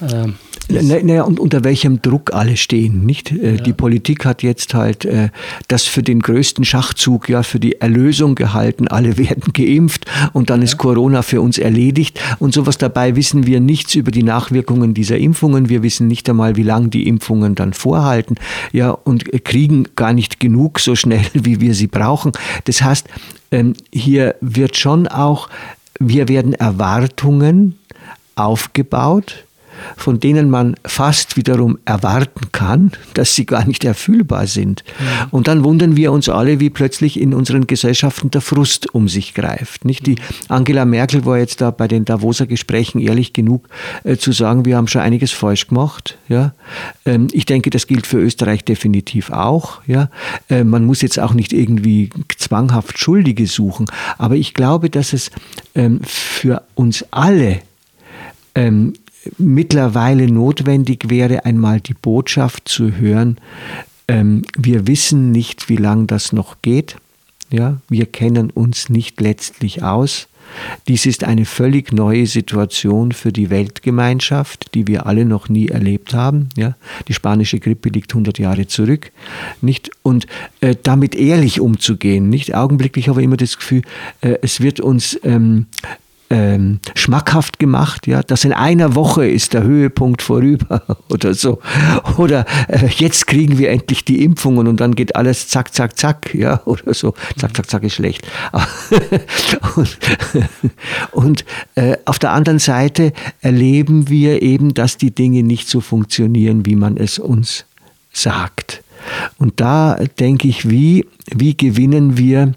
äh, 0.00 0.28
naja, 0.70 1.22
und 1.24 1.40
unter 1.40 1.64
welchem 1.64 2.02
Druck 2.02 2.32
alle 2.32 2.56
stehen, 2.56 3.04
nicht? 3.04 3.32
Äh, 3.32 3.56
ja. 3.56 3.62
Die 3.62 3.72
Politik 3.72 4.24
hat 4.24 4.42
jetzt 4.42 4.74
halt 4.74 5.04
äh, 5.04 5.30
das 5.68 5.84
für 5.84 6.02
den 6.02 6.20
größten 6.20 6.64
Schachzug, 6.64 7.28
ja, 7.28 7.42
für 7.42 7.60
die 7.60 7.80
Erlösung 7.80 8.34
gehalten. 8.34 8.88
Alle 8.88 9.18
werden 9.18 9.52
geimpft 9.52 10.06
und 10.32 10.50
dann 10.50 10.60
ja. 10.60 10.64
ist 10.64 10.78
Corona 10.78 11.22
für 11.22 11.40
uns 11.40 11.58
erledigt. 11.58 12.20
Und 12.38 12.54
sowas 12.54 12.78
dabei 12.78 13.16
wissen 13.16 13.46
wir 13.46 13.60
nichts 13.60 13.94
über 13.94 14.10
die 14.10 14.22
Nachwirkungen 14.22 14.94
dieser 14.94 15.18
Impfungen. 15.18 15.68
Wir 15.68 15.82
wissen 15.82 16.06
nicht 16.06 16.28
einmal, 16.28 16.56
wie 16.56 16.62
lange 16.62 16.88
die 16.88 17.06
Impfungen 17.06 17.54
dann 17.54 17.72
vorhalten, 17.72 18.36
ja, 18.72 18.90
und 18.90 19.24
kriegen 19.44 19.88
gar 19.96 20.12
nicht 20.12 20.40
genug 20.40 20.80
so 20.80 20.94
schnell, 20.96 21.24
wie 21.34 21.60
wir 21.60 21.74
sie 21.74 21.86
brauchen. 21.86 22.32
Das 22.64 22.82
heißt, 22.82 23.06
ähm, 23.50 23.74
hier 23.92 24.36
wird 24.40 24.76
schon 24.76 25.08
auch, 25.08 25.48
wir 25.98 26.28
werden 26.28 26.54
Erwartungen 26.54 27.78
aufgebaut, 28.36 29.44
von 29.96 30.20
denen 30.20 30.50
man 30.50 30.76
fast 30.84 31.36
wiederum 31.36 31.78
erwarten 31.84 32.52
kann, 32.52 32.92
dass 33.14 33.34
sie 33.34 33.46
gar 33.46 33.66
nicht 33.66 33.84
erfüllbar 33.84 34.46
sind. 34.46 34.84
Ja. 34.98 35.28
Und 35.30 35.48
dann 35.48 35.64
wundern 35.64 35.96
wir 35.96 36.12
uns 36.12 36.28
alle, 36.28 36.60
wie 36.60 36.70
plötzlich 36.70 37.18
in 37.20 37.34
unseren 37.34 37.66
Gesellschaften 37.66 38.30
der 38.30 38.40
Frust 38.40 38.94
um 38.94 39.08
sich 39.08 39.34
greift. 39.34 39.84
Nicht? 39.84 40.06
Die 40.06 40.16
Angela 40.48 40.84
Merkel 40.84 41.24
war 41.24 41.38
jetzt 41.38 41.60
da 41.60 41.70
bei 41.70 41.88
den 41.88 42.04
Davoser 42.04 42.46
Gesprächen 42.46 43.00
ehrlich 43.00 43.32
genug 43.32 43.68
äh, 44.04 44.16
zu 44.16 44.32
sagen, 44.32 44.64
wir 44.64 44.76
haben 44.76 44.88
schon 44.88 45.02
einiges 45.02 45.32
falsch 45.32 45.68
gemacht. 45.68 46.18
Ja? 46.28 46.52
Ähm, 47.04 47.28
ich 47.32 47.46
denke, 47.46 47.70
das 47.70 47.86
gilt 47.86 48.06
für 48.06 48.18
Österreich 48.18 48.64
definitiv 48.64 49.30
auch. 49.30 49.80
Ja? 49.86 50.10
Äh, 50.48 50.64
man 50.64 50.84
muss 50.84 51.02
jetzt 51.02 51.18
auch 51.18 51.34
nicht 51.34 51.52
irgendwie 51.52 52.10
zwanghaft 52.36 52.98
Schuldige 52.98 53.46
suchen, 53.46 53.86
aber 54.18 54.36
ich 54.36 54.54
glaube, 54.54 54.90
dass 54.90 55.12
es 55.12 55.30
ähm, 55.74 56.00
für 56.04 56.62
uns 56.74 57.04
alle 57.10 57.60
ähm, 58.54 58.94
mittlerweile 59.38 60.30
notwendig 60.30 61.10
wäre, 61.10 61.44
einmal 61.44 61.80
die 61.80 61.94
Botschaft 61.94 62.68
zu 62.68 62.96
hören, 62.96 63.38
ähm, 64.08 64.42
wir 64.56 64.86
wissen 64.86 65.30
nicht, 65.30 65.68
wie 65.68 65.76
lange 65.76 66.06
das 66.06 66.32
noch 66.32 66.62
geht. 66.62 66.96
Ja, 67.50 67.78
wir 67.88 68.06
kennen 68.06 68.50
uns 68.50 68.88
nicht 68.88 69.20
letztlich 69.20 69.82
aus. 69.82 70.28
Dies 70.88 71.06
ist 71.06 71.24
eine 71.24 71.44
völlig 71.44 71.92
neue 71.92 72.26
Situation 72.26 73.12
für 73.12 73.32
die 73.32 73.50
Weltgemeinschaft, 73.50 74.74
die 74.74 74.86
wir 74.86 75.06
alle 75.06 75.24
noch 75.24 75.48
nie 75.48 75.68
erlebt 75.68 76.14
haben. 76.14 76.48
Ja, 76.56 76.76
die 77.08 77.14
spanische 77.14 77.60
Grippe 77.60 77.88
liegt 77.88 78.12
100 78.12 78.38
Jahre 78.38 78.66
zurück. 78.66 79.12
Nicht? 79.60 79.90
Und 80.02 80.26
äh, 80.60 80.74
damit 80.82 81.14
ehrlich 81.14 81.60
umzugehen. 81.60 82.30
Nicht 82.30 82.54
augenblicklich 82.54 83.08
ich 83.08 83.16
immer 83.16 83.36
das 83.36 83.58
Gefühl, 83.58 83.82
äh, 84.20 84.36
es 84.42 84.60
wird 84.60 84.80
uns 84.80 85.18
ähm, 85.22 85.66
ähm, 86.30 86.78
schmackhaft 86.94 87.58
gemacht, 87.58 88.06
ja, 88.06 88.22
dass 88.22 88.44
in 88.44 88.52
einer 88.52 88.94
Woche 88.94 89.26
ist 89.26 89.52
der 89.52 89.64
Höhepunkt 89.64 90.22
vorüber 90.22 90.82
oder 91.08 91.34
so. 91.34 91.58
Oder 92.16 92.46
äh, 92.68 92.86
jetzt 92.86 93.26
kriegen 93.26 93.58
wir 93.58 93.70
endlich 93.70 94.04
die 94.04 94.22
Impfungen 94.22 94.68
und 94.68 94.80
dann 94.80 94.94
geht 94.94 95.16
alles 95.16 95.48
zack, 95.48 95.74
zack, 95.74 95.98
zack, 95.98 96.32
ja, 96.34 96.62
oder 96.64 96.94
so. 96.94 97.14
Zack, 97.36 97.56
zack, 97.56 97.68
zack 97.68 97.82
ist 97.82 97.94
schlecht. 97.94 98.26
und, 99.76 99.98
und 101.10 101.44
äh, 101.74 101.96
auf 102.04 102.20
der 102.20 102.30
anderen 102.30 102.60
Seite 102.60 103.12
erleben 103.40 104.08
wir 104.08 104.40
eben, 104.40 104.72
dass 104.72 104.96
die 104.96 105.10
Dinge 105.10 105.42
nicht 105.42 105.68
so 105.68 105.80
funktionieren, 105.80 106.64
wie 106.64 106.76
man 106.76 106.96
es 106.96 107.18
uns 107.18 107.64
sagt. 108.12 108.82
Und 109.38 109.60
da 109.60 109.96
denke 110.18 110.48
ich, 110.48 110.68
wie, 110.68 111.06
wie 111.32 111.56
gewinnen 111.56 112.16
wir, 112.16 112.54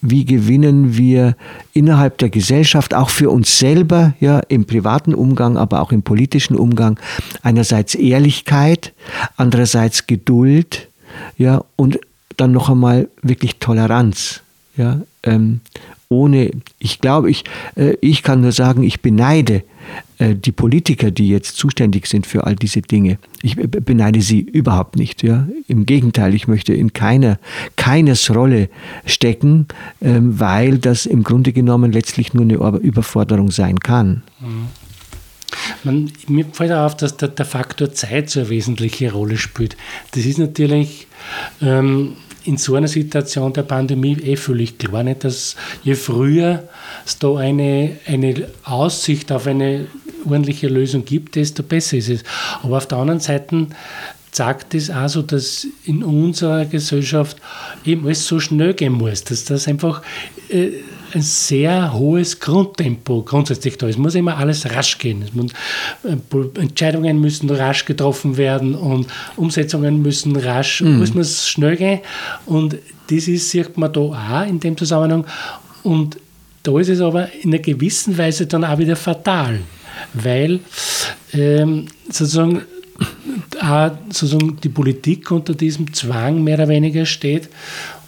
wie 0.00 0.24
gewinnen 0.24 0.96
wir 0.96 1.36
innerhalb 1.72 2.18
der 2.18 2.30
Gesellschaft, 2.30 2.94
auch 2.94 3.10
für 3.10 3.30
uns 3.30 3.58
selber, 3.58 4.14
ja, 4.20 4.40
im 4.48 4.64
privaten 4.64 5.14
Umgang, 5.14 5.56
aber 5.56 5.82
auch 5.82 5.92
im 5.92 6.02
politischen 6.02 6.56
Umgang, 6.56 6.98
einerseits 7.42 7.94
Ehrlichkeit, 7.94 8.92
andererseits 9.36 10.06
Geduld, 10.06 10.88
ja, 11.36 11.64
und 11.76 11.98
dann 12.36 12.52
noch 12.52 12.70
einmal 12.70 13.08
wirklich 13.22 13.56
Toleranz, 13.56 14.40
ja, 14.76 15.00
ähm, 15.22 15.60
ohne, 16.08 16.50
ich 16.78 17.00
glaube, 17.00 17.30
ich, 17.30 17.44
äh, 17.76 17.94
ich 18.00 18.22
kann 18.22 18.40
nur 18.40 18.52
sagen, 18.52 18.82
ich 18.82 19.00
beneide 19.00 19.62
die 20.18 20.52
Politiker, 20.52 21.10
die 21.10 21.28
jetzt 21.28 21.56
zuständig 21.56 22.06
sind 22.06 22.26
für 22.26 22.44
all 22.44 22.54
diese 22.54 22.82
Dinge. 22.82 23.18
Ich 23.42 23.56
beneide 23.56 24.20
sie 24.20 24.40
überhaupt 24.40 24.96
nicht. 24.96 25.22
Ja? 25.22 25.48
Im 25.66 25.86
Gegenteil, 25.86 26.34
ich 26.34 26.46
möchte 26.46 26.74
in 26.74 26.92
keiner, 26.92 27.38
keines 27.76 28.34
Rolle 28.34 28.68
stecken, 29.06 29.66
ähm, 30.02 30.38
weil 30.38 30.78
das 30.78 31.06
im 31.06 31.22
Grunde 31.22 31.52
genommen 31.52 31.92
letztlich 31.92 32.34
nur 32.34 32.44
eine 32.44 32.54
Überforderung 32.54 33.50
sein 33.50 33.80
kann. 33.80 34.22
Mhm. 34.40 34.66
Man, 35.84 36.12
mir 36.28 36.44
fällt 36.52 36.72
auf, 36.72 36.96
dass 36.96 37.16
der, 37.16 37.28
der, 37.28 37.44
Faktor 37.46 37.92
Zeit 37.92 38.30
so 38.30 38.40
eine 38.40 38.50
wesentliche 38.50 39.12
Rolle 39.12 39.36
spielt. 39.36 39.76
Das 40.12 40.24
ist 40.24 40.38
natürlich 40.38 41.06
ähm, 41.60 42.16
in 42.44 42.56
so 42.56 42.74
einer 42.74 42.88
Situation 42.88 43.52
der 43.52 43.62
Pandemie 43.62 44.16
eh 44.20 44.36
völlig 44.36 44.78
klar, 44.78 45.02
nicht, 45.02 45.24
dass 45.24 45.56
je 45.82 45.94
früher 45.94 46.68
es 47.06 47.18
da 47.18 47.36
eine, 47.36 47.96
eine 48.06 48.48
Aussicht 48.64 49.30
auf 49.32 49.46
eine 49.46 49.86
ordentliche 50.24 50.68
Lösung 50.68 51.04
gibt, 51.04 51.36
desto 51.36 51.62
besser 51.62 51.96
ist 51.96 52.08
es. 52.08 52.24
Aber 52.62 52.76
auf 52.76 52.86
der 52.86 52.98
anderen 52.98 53.20
Seite 53.20 53.68
sagt 54.32 54.74
es 54.74 54.90
auch 54.90 55.08
so, 55.08 55.22
dass 55.22 55.66
in 55.84 56.02
unserer 56.02 56.64
Gesellschaft 56.64 57.36
eben 57.84 58.04
alles 58.06 58.26
so 58.26 58.38
schnell 58.38 58.74
gehen 58.74 58.92
muss, 58.92 59.24
dass 59.24 59.44
das 59.44 59.66
einfach 59.66 60.02
äh, 60.48 60.70
ein 61.14 61.22
sehr 61.22 61.92
hohes 61.92 62.40
Grundtempo 62.40 63.22
grundsätzlich 63.22 63.76
da 63.78 63.86
ist. 63.86 63.94
Es 63.94 63.98
muss 63.98 64.14
immer 64.14 64.36
alles 64.36 64.70
rasch 64.70 64.98
gehen. 64.98 65.24
Muss, 65.32 65.52
äh, 66.04 66.60
Entscheidungen 66.60 67.20
müssen 67.20 67.50
rasch 67.50 67.84
getroffen 67.84 68.36
werden 68.36 68.74
und 68.74 69.06
Umsetzungen 69.36 70.02
müssen 70.02 70.36
rasch, 70.36 70.80
mhm. 70.80 70.98
muss 70.98 71.14
man 71.14 71.24
schnell 71.24 71.76
gehen. 71.76 72.00
Und 72.46 72.76
das 73.08 73.28
ist, 73.28 73.50
sieht 73.50 73.76
man 73.76 73.92
da 73.92 74.00
auch 74.00 74.46
in 74.46 74.60
dem 74.60 74.76
Zusammenhang. 74.76 75.26
Und 75.82 76.18
da 76.62 76.78
ist 76.78 76.88
es 76.88 77.00
aber 77.00 77.32
in 77.32 77.50
einer 77.50 77.62
gewissen 77.62 78.16
Weise 78.16 78.46
dann 78.46 78.64
auch 78.64 78.78
wieder 78.78 78.96
fatal, 78.96 79.60
weil 80.12 80.60
ähm, 81.32 81.86
sozusagen 82.10 82.62
auch 83.62 83.90
sozusagen 84.08 84.58
die 84.62 84.68
Politik 84.68 85.30
unter 85.30 85.54
diesem 85.54 85.92
Zwang 85.92 86.42
mehr 86.42 86.56
oder 86.56 86.68
weniger 86.68 87.06
steht 87.06 87.48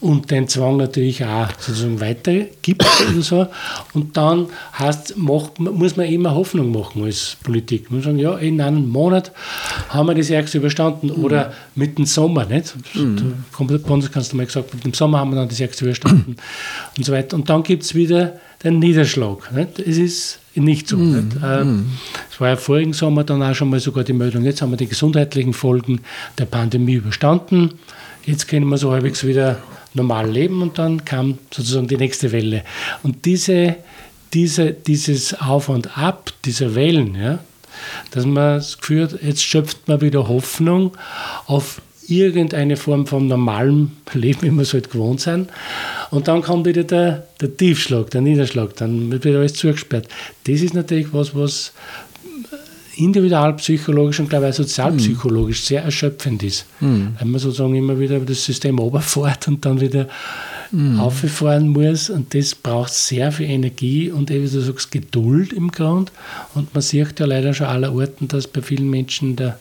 und 0.00 0.30
den 0.32 0.48
Zwang 0.48 0.78
natürlich 0.78 1.24
auch 1.24 1.48
sozusagen 1.58 2.00
weitergibt 2.00 2.84
oder 3.08 3.22
so. 3.22 3.46
Und 3.94 4.16
dann 4.16 4.48
heißt, 4.78 5.16
macht, 5.16 5.60
muss 5.60 5.96
man 5.96 6.06
immer 6.06 6.34
Hoffnung 6.34 6.72
machen 6.72 7.04
als 7.04 7.36
Politik. 7.42 7.90
Man 7.90 7.98
muss 7.98 8.06
sagen, 8.06 8.18
ja, 8.18 8.36
in 8.36 8.60
einem 8.60 8.88
Monat 8.88 9.30
haben 9.88 10.08
wir 10.08 10.14
das 10.14 10.30
Ärgste 10.30 10.58
überstanden 10.58 11.06
mhm. 11.06 11.24
oder 11.24 11.52
mit 11.76 11.98
dem 11.98 12.06
Sommer, 12.06 12.44
nicht? 12.46 12.74
Mhm. 12.94 13.44
Der 13.60 13.78
Bundeskanzler 13.78 14.36
mal 14.36 14.46
gesagt, 14.46 14.74
mit 14.74 14.84
dem 14.84 14.92
Sommer 14.92 15.20
haben 15.20 15.30
wir 15.30 15.36
dann 15.36 15.48
das 15.48 15.60
Ärgste 15.60 15.84
überstanden 15.84 16.36
und 16.98 17.04
so 17.04 17.12
weiter. 17.12 17.36
Und 17.36 17.48
dann 17.48 17.62
gibt 17.62 17.84
es 17.84 17.94
wieder 17.94 18.40
den 18.64 18.80
Niederschlag. 18.80 19.52
Nicht? 19.52 19.78
Es 19.78 19.98
ist 19.98 20.38
nicht 20.54 20.88
so. 20.88 20.96
Mm, 20.96 21.12
nicht? 21.12 21.40
Mm. 21.40 21.84
Es 22.30 22.40
war 22.40 22.48
ja 22.48 22.56
vorigen 22.56 22.92
Sommer 22.92 23.24
dann 23.24 23.42
auch 23.42 23.54
schon 23.54 23.70
mal 23.70 23.80
sogar 23.80 24.04
die 24.04 24.12
Meldung, 24.12 24.44
jetzt 24.44 24.62
haben 24.62 24.70
wir 24.70 24.76
die 24.76 24.88
gesundheitlichen 24.88 25.54
Folgen 25.54 26.00
der 26.38 26.46
Pandemie 26.46 26.94
überstanden. 26.94 27.74
Jetzt 28.24 28.48
können 28.48 28.68
wir 28.68 28.78
so 28.78 28.92
halbwegs 28.92 29.24
wieder 29.24 29.58
normal 29.94 30.30
leben 30.30 30.62
und 30.62 30.78
dann 30.78 31.04
kam 31.04 31.38
sozusagen 31.52 31.88
die 31.88 31.96
nächste 31.96 32.32
Welle. 32.32 32.64
Und 33.02 33.24
diese, 33.24 33.76
diese, 34.32 34.72
dieses 34.72 35.40
Auf 35.40 35.68
und 35.68 35.98
Ab 35.98 36.32
dieser 36.44 36.74
Wellen, 36.74 37.14
ja, 37.14 37.38
dass 38.10 38.24
man 38.24 38.56
das 38.56 38.78
Gefühl 38.78 39.04
hat, 39.04 39.22
jetzt 39.22 39.42
schöpft 39.42 39.88
man 39.88 40.00
wieder 40.00 40.28
Hoffnung 40.28 40.96
auf 41.46 41.80
irgendeine 42.20 42.76
Form 42.76 43.06
von 43.06 43.26
normalem 43.26 43.92
Leben, 44.12 44.42
wie 44.42 44.50
wir 44.50 44.62
es 44.62 44.72
halt 44.72 44.90
gewohnt 44.90 45.20
sind. 45.20 45.48
Und 46.10 46.28
dann 46.28 46.42
kommt 46.42 46.66
wieder 46.66 46.84
der, 46.84 47.26
der 47.40 47.56
Tiefschlag, 47.56 48.10
der 48.10 48.20
Niederschlag, 48.20 48.76
dann 48.76 49.10
wird 49.10 49.24
wieder 49.24 49.38
alles 49.38 49.54
zugesperrt. 49.54 50.08
Das 50.44 50.60
ist 50.60 50.74
natürlich 50.74 51.12
was, 51.12 51.34
was 51.34 51.72
individualpsychologisch 52.96 54.20
und 54.20 54.28
glaube 54.28 54.48
ich 54.48 54.54
sozialpsychologisch 54.54 55.62
mhm. 55.62 55.66
sehr 55.66 55.82
erschöpfend 55.84 56.42
ist. 56.42 56.66
Mhm. 56.80 57.14
Weil 57.18 57.28
man 57.28 57.40
sozusagen 57.40 57.74
immer 57.74 57.98
wieder 57.98 58.20
das 58.20 58.44
System 58.44 58.78
oberfährt 58.78 59.48
und 59.48 59.64
dann 59.64 59.80
wieder 59.80 60.08
mhm. 60.70 61.00
auffahren 61.00 61.68
muss. 61.68 62.10
Und 62.10 62.34
das 62.34 62.54
braucht 62.54 62.92
sehr 62.92 63.32
viel 63.32 63.48
Energie 63.48 64.10
und 64.10 64.30
wie 64.30 64.40
du 64.40 64.60
sagst, 64.60 64.90
Geduld 64.90 65.52
im 65.52 65.70
Grund. 65.70 66.12
Und 66.54 66.74
man 66.74 66.82
sieht 66.82 67.20
ja 67.20 67.26
leider 67.26 67.54
schon 67.54 67.66
aller 67.66 67.94
Orten, 67.94 68.28
dass 68.28 68.46
bei 68.46 68.62
vielen 68.62 68.90
Menschen 68.90 69.36
der, 69.36 69.58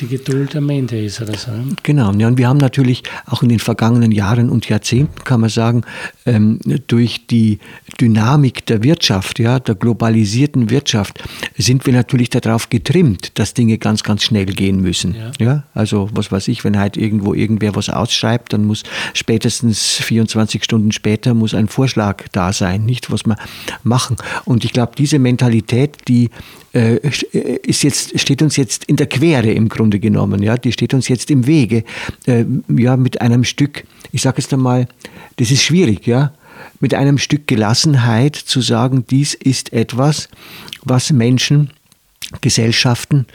die 0.00 0.06
Geduld 0.06 0.56
am 0.56 0.68
Ende 0.70 1.02
ist 1.02 1.20
oder 1.20 1.36
so. 1.36 1.50
Genau, 1.82 2.12
ja, 2.12 2.28
und 2.28 2.38
wir 2.38 2.48
haben 2.48 2.58
natürlich 2.58 3.02
auch 3.26 3.42
in 3.42 3.48
den 3.48 3.58
vergangenen 3.58 4.12
Jahren 4.12 4.50
und 4.50 4.68
Jahrzehnten, 4.68 5.24
kann 5.24 5.40
man 5.40 5.50
sagen, 5.50 5.82
ähm, 6.26 6.58
durch 6.86 7.26
die 7.26 7.58
Dynamik 8.00 8.66
der 8.66 8.82
Wirtschaft, 8.82 9.38
ja, 9.38 9.58
der 9.58 9.74
globalisierten 9.74 10.70
Wirtschaft, 10.70 11.22
sind 11.56 11.86
wir 11.86 11.92
natürlich 11.92 12.30
darauf 12.30 12.70
getrimmt, 12.70 13.38
dass 13.38 13.54
Dinge 13.54 13.78
ganz, 13.78 14.02
ganz 14.02 14.24
schnell 14.24 14.46
gehen 14.46 14.80
müssen. 14.80 15.14
Ja. 15.14 15.32
ja. 15.38 15.64
also 15.74 16.08
was 16.12 16.32
weiß 16.32 16.48
ich, 16.48 16.64
wenn 16.64 16.78
halt 16.78 16.96
irgendwo 16.96 17.34
irgendwer 17.34 17.74
was 17.74 17.88
ausschreibt, 17.88 18.52
dann 18.52 18.64
muss 18.64 18.82
spätestens 19.14 19.96
24 19.96 20.64
Stunden 20.64 20.92
später 20.92 21.34
muss 21.34 21.54
ein 21.54 21.68
Vorschlag 21.68 22.24
da 22.32 22.52
sein, 22.52 22.84
nicht 22.84 23.10
was 23.10 23.24
wir 23.24 23.36
machen. 23.82 24.16
Und 24.44 24.64
ich 24.64 24.72
glaube, 24.72 24.92
diese 24.96 25.18
Mentalität, 25.18 25.96
die 26.08 26.30
ist 26.72 27.82
jetzt, 27.82 28.18
steht 28.18 28.42
uns 28.42 28.56
jetzt 28.56 28.84
in 28.84 28.96
der 28.96 29.06
Quere 29.06 29.50
im 29.52 29.68
Grunde 29.68 30.00
genommen. 30.00 30.42
Ja? 30.42 30.56
Die 30.56 30.72
steht 30.72 30.94
uns 30.94 31.08
jetzt 31.08 31.30
im 31.30 31.46
Wege. 31.46 31.84
Äh, 32.26 32.44
ja, 32.68 32.96
mit 32.96 33.20
einem 33.20 33.44
Stück, 33.44 33.84
ich 34.10 34.22
sage 34.22 34.38
es 34.38 34.52
einmal, 34.52 34.88
das 35.36 35.50
ist 35.50 35.62
schwierig, 35.62 36.06
ja, 36.06 36.32
mit 36.80 36.94
einem 36.94 37.18
Stück 37.18 37.46
Gelassenheit 37.46 38.36
zu 38.36 38.60
sagen, 38.60 39.04
dies 39.08 39.34
ist 39.34 39.72
etwas, 39.72 40.28
was 40.82 41.12
Menschen 41.12 41.70
Gesellschaften 42.40 43.26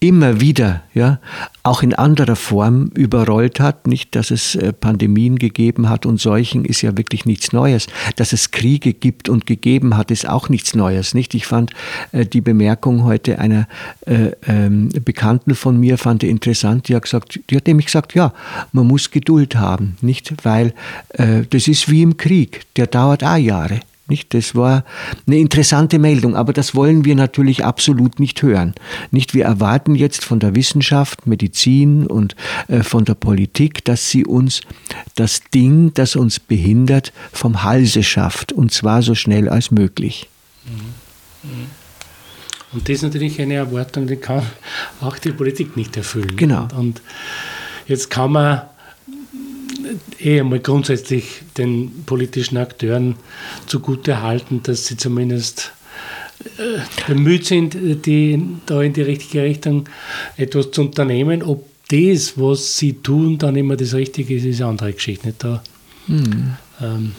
immer 0.00 0.40
wieder, 0.40 0.82
ja, 0.94 1.18
auch 1.62 1.82
in 1.82 1.94
anderer 1.94 2.36
Form 2.36 2.90
überrollt 2.94 3.60
hat. 3.60 3.86
Nicht, 3.86 4.14
dass 4.14 4.30
es 4.30 4.54
äh, 4.54 4.72
Pandemien 4.72 5.38
gegeben 5.38 5.88
hat 5.88 6.06
und 6.06 6.20
Seuchen 6.20 6.64
ist 6.64 6.82
ja 6.82 6.96
wirklich 6.96 7.24
nichts 7.24 7.52
Neues. 7.52 7.86
Dass 8.14 8.32
es 8.32 8.50
Kriege 8.50 8.92
gibt 8.92 9.28
und 9.28 9.46
gegeben 9.46 9.96
hat, 9.96 10.10
ist 10.10 10.28
auch 10.28 10.48
nichts 10.48 10.74
Neues. 10.74 11.14
Nicht? 11.14 11.34
Ich 11.34 11.46
fand 11.46 11.72
äh, 12.12 12.24
die 12.24 12.40
Bemerkung 12.40 13.04
heute 13.04 13.38
einer 13.38 13.66
äh, 14.06 14.30
ähm, 14.46 14.90
Bekannten 15.04 15.54
von 15.54 15.78
mir 15.78 15.98
fand 15.98 16.22
ich 16.22 16.30
interessant. 16.30 16.88
Die 16.88 16.94
hat 16.94 17.02
gesagt, 17.02 17.40
die 17.50 17.56
hat 17.56 17.66
nämlich 17.66 17.86
gesagt, 17.86 18.14
ja, 18.14 18.32
man 18.72 18.86
muss 18.86 19.10
Geduld 19.10 19.56
haben, 19.56 19.96
nicht, 20.00 20.34
weil 20.44 20.74
das 21.16 21.68
ist 21.68 21.88
wie 21.90 22.02
im 22.02 22.16
Krieg. 22.16 22.62
Der 22.76 22.86
dauert 22.86 23.24
auch 23.24 23.36
Jahre. 23.36 23.80
Nicht? 24.08 24.34
Das 24.34 24.54
war 24.54 24.84
eine 25.26 25.38
interessante 25.38 25.98
Meldung, 25.98 26.36
aber 26.36 26.52
das 26.52 26.74
wollen 26.74 27.04
wir 27.04 27.14
natürlich 27.14 27.64
absolut 27.64 28.20
nicht 28.20 28.42
hören. 28.42 28.74
Nicht? 29.10 29.34
Wir 29.34 29.44
erwarten 29.44 29.94
jetzt 29.94 30.24
von 30.24 30.38
der 30.38 30.54
Wissenschaft, 30.54 31.26
Medizin 31.26 32.06
und 32.06 32.36
äh, 32.68 32.82
von 32.82 33.04
der 33.04 33.14
Politik, 33.14 33.84
dass 33.84 34.08
sie 34.10 34.24
uns 34.24 34.60
das 35.16 35.42
Ding, 35.52 35.92
das 35.94 36.14
uns 36.16 36.38
behindert, 36.38 37.12
vom 37.32 37.62
Halse 37.64 38.02
schafft 38.02 38.52
und 38.52 38.72
zwar 38.72 39.02
so 39.02 39.14
schnell 39.14 39.48
als 39.48 39.70
möglich. 39.70 40.28
Mhm. 40.64 41.50
Mhm. 41.50 41.66
Und 42.72 42.88
das 42.88 42.96
ist 42.96 43.02
natürlich 43.02 43.40
eine 43.40 43.54
Erwartung, 43.54 44.06
die 44.06 44.16
kann 44.16 44.42
auch 45.00 45.18
die 45.18 45.32
Politik 45.32 45.76
nicht 45.76 45.96
erfüllen. 45.96 46.36
Genau. 46.36 46.64
Und, 46.64 46.72
und 46.74 47.02
jetzt 47.86 48.10
kann 48.10 48.32
man 48.32 48.62
eh 50.18 50.40
einmal 50.40 50.60
grundsätzlich 50.60 51.42
den 51.56 52.04
politischen 52.06 52.56
Akteuren 52.56 53.16
zugute 53.66 54.22
halten, 54.22 54.62
dass 54.62 54.86
sie 54.86 54.96
zumindest 54.96 55.72
äh, 56.58 56.80
bemüht 57.06 57.46
sind, 57.46 57.76
die, 58.06 58.42
da 58.66 58.82
in 58.82 58.92
die 58.92 59.02
richtige 59.02 59.42
Richtung 59.42 59.88
etwas 60.36 60.70
zu 60.70 60.82
unternehmen. 60.82 61.42
Ob 61.42 61.66
das, 61.88 62.38
was 62.38 62.76
sie 62.76 62.94
tun, 62.94 63.38
dann 63.38 63.56
immer 63.56 63.76
das 63.76 63.94
Richtige 63.94 64.34
ist, 64.34 64.44
ist 64.44 64.60
eine 64.60 64.70
andere 64.70 64.92
Geschichte. 64.92 65.28
Nicht 65.28 65.44
da, 65.44 65.62
hm. 66.06 66.56
ähm, 66.80 67.12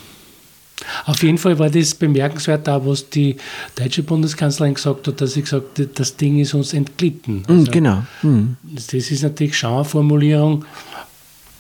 auf 1.06 1.24
jeden 1.24 1.38
Fall 1.38 1.58
war 1.58 1.70
das 1.70 1.96
bemerkenswert, 1.96 2.68
da 2.68 2.86
was 2.86 3.10
die 3.10 3.36
deutsche 3.76 4.04
Bundeskanzlerin 4.04 4.76
gesagt 4.76 5.08
hat, 5.08 5.20
dass 5.20 5.34
sie 5.34 5.42
gesagt 5.42 5.80
hat, 5.80 6.00
das 6.00 6.16
Ding 6.16 6.40
ist 6.40 6.54
uns 6.54 6.74
entglitten. 6.74 7.44
Hm, 7.48 7.60
also, 7.60 7.72
genau. 7.72 8.04
Mhm. 8.22 8.58
Das 8.64 8.94
ist 8.94 9.24
natürlich 9.24 9.58
schon 9.58 9.74
eine 9.74 9.86
Formulierung, 9.86 10.66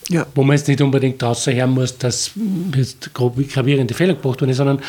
ja. 0.10 0.26
Wo 0.36 0.44
man 0.44 0.56
jetzt 0.56 0.68
nicht 0.68 0.82
unbedingt 0.82 1.22
hören 1.22 1.70
muss, 1.72 1.98
dass 1.98 2.32
jetzt 2.76 3.14
gravierende 3.14 3.94
Fehler 3.94 4.14
gemacht 4.14 4.42
wurden, 4.42 4.54
sondern 4.54 4.80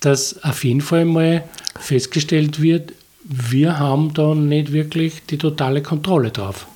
dass 0.00 0.42
auf 0.44 0.64
jeden 0.64 0.82
Fall 0.82 1.04
mal 1.04 1.44
festgestellt 1.80 2.60
wird, 2.60 2.92
wir 3.24 3.78
haben 3.78 4.14
da 4.14 4.34
nicht 4.34 4.72
wirklich 4.72 5.22
die 5.28 5.38
totale 5.38 5.82
Kontrolle 5.82 6.30
drauf. 6.30 6.66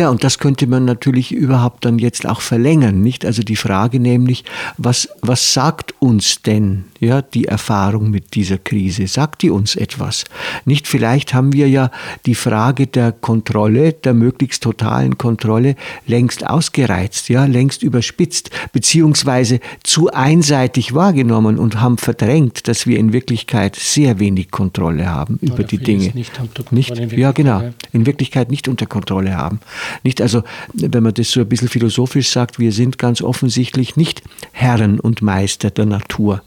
Naja, 0.00 0.08
und 0.08 0.24
das 0.24 0.38
könnte 0.38 0.66
man 0.66 0.86
natürlich 0.86 1.30
überhaupt 1.30 1.84
dann 1.84 1.98
jetzt 1.98 2.26
auch 2.26 2.40
verlängern, 2.40 3.02
nicht? 3.02 3.26
Also 3.26 3.42
die 3.42 3.54
Frage 3.54 4.00
nämlich, 4.00 4.44
was, 4.78 5.10
was 5.20 5.52
sagt 5.52 5.89
uns 6.00 6.40
denn 6.42 6.86
ja, 6.98 7.22
die 7.22 7.44
Erfahrung 7.44 8.10
mit 8.10 8.34
dieser 8.34 8.58
Krise? 8.58 9.06
Sagt 9.06 9.42
die 9.42 9.50
uns 9.50 9.76
etwas? 9.76 10.24
Nicht 10.64 10.88
vielleicht 10.88 11.34
haben 11.34 11.52
wir 11.52 11.68
ja 11.68 11.90
die 12.26 12.34
Frage 12.34 12.86
der 12.86 13.12
Kontrolle, 13.12 13.92
der 13.92 14.14
möglichst 14.14 14.62
totalen 14.62 15.18
Kontrolle 15.18 15.76
längst 16.06 16.46
ausgereizt, 16.46 17.28
ja, 17.28 17.44
längst 17.44 17.82
überspitzt, 17.82 18.50
beziehungsweise 18.72 19.60
zu 19.82 20.10
einseitig 20.10 20.94
wahrgenommen 20.94 21.58
und 21.58 21.80
haben 21.80 21.98
verdrängt, 21.98 22.66
dass 22.66 22.86
wir 22.86 22.98
in 22.98 23.12
Wirklichkeit 23.12 23.76
sehr 23.76 24.18
wenig 24.18 24.50
Kontrolle 24.50 25.06
haben 25.06 25.38
über 25.42 25.54
Oder 25.54 25.64
die 25.64 25.78
Dinge. 25.78 26.12
Nicht, 26.14 26.72
nicht 26.72 27.12
ja, 27.12 27.32
genau. 27.32 27.70
In 27.92 28.06
Wirklichkeit 28.06 28.50
nicht 28.50 28.68
unter 28.68 28.86
Kontrolle 28.86 29.36
haben. 29.36 29.60
Nicht 30.02 30.22
also, 30.22 30.42
wenn 30.72 31.02
man 31.02 31.12
das 31.12 31.30
so 31.30 31.40
ein 31.40 31.48
bisschen 31.48 31.68
philosophisch 31.68 32.30
sagt, 32.30 32.58
wir 32.58 32.72
sind 32.72 32.96
ganz 32.96 33.20
offensichtlich 33.20 33.96
nicht 33.96 34.22
Herren 34.52 34.98
und 34.98 35.20
Meister 35.20 35.70
der 35.70 35.89
Natur. 35.90 36.42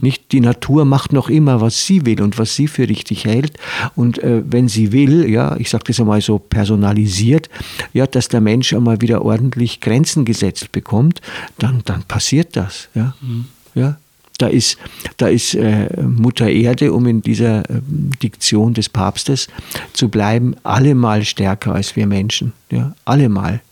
Nicht 0.00 0.32
die 0.32 0.40
Natur 0.40 0.84
macht 0.84 1.12
noch 1.12 1.28
immer, 1.28 1.60
was 1.60 1.86
sie 1.86 2.06
will 2.06 2.22
und 2.22 2.38
was 2.38 2.54
sie 2.54 2.68
für 2.68 2.88
richtig 2.88 3.24
hält. 3.24 3.58
Und 3.94 4.18
äh, 4.22 4.42
wenn 4.46 4.68
sie 4.68 4.92
will, 4.92 5.28
ja, 5.28 5.56
ich 5.56 5.70
sage 5.70 5.84
das 5.86 6.00
einmal 6.00 6.20
so 6.20 6.38
personalisiert, 6.38 7.48
ja, 7.92 8.06
dass 8.06 8.28
der 8.28 8.40
Mensch 8.40 8.72
einmal 8.72 9.00
wieder 9.00 9.22
ordentlich 9.22 9.80
Grenzen 9.80 10.24
gesetzt 10.24 10.72
bekommt, 10.72 11.20
dann, 11.58 11.82
dann 11.84 12.02
passiert 12.04 12.56
das. 12.56 12.88
Ja. 12.94 13.14
Mhm. 13.20 13.46
ja. 13.74 13.96
Da 14.38 14.48
ist, 14.48 14.76
da 15.16 15.28
ist 15.28 15.54
äh, 15.54 15.88
Mutter 16.02 16.48
Erde, 16.50 16.92
um 16.92 17.06
in 17.06 17.22
dieser 17.22 17.60
äh, 17.70 17.80
Diktion 18.22 18.74
des 18.74 18.90
Papstes 18.90 19.48
zu 19.94 20.10
bleiben, 20.10 20.54
allemal 20.62 21.24
stärker 21.24 21.74
als 21.74 21.96
wir 21.96 22.06
Menschen. 22.06 22.52
Ja, 22.70 22.94
allemal. 23.06 23.62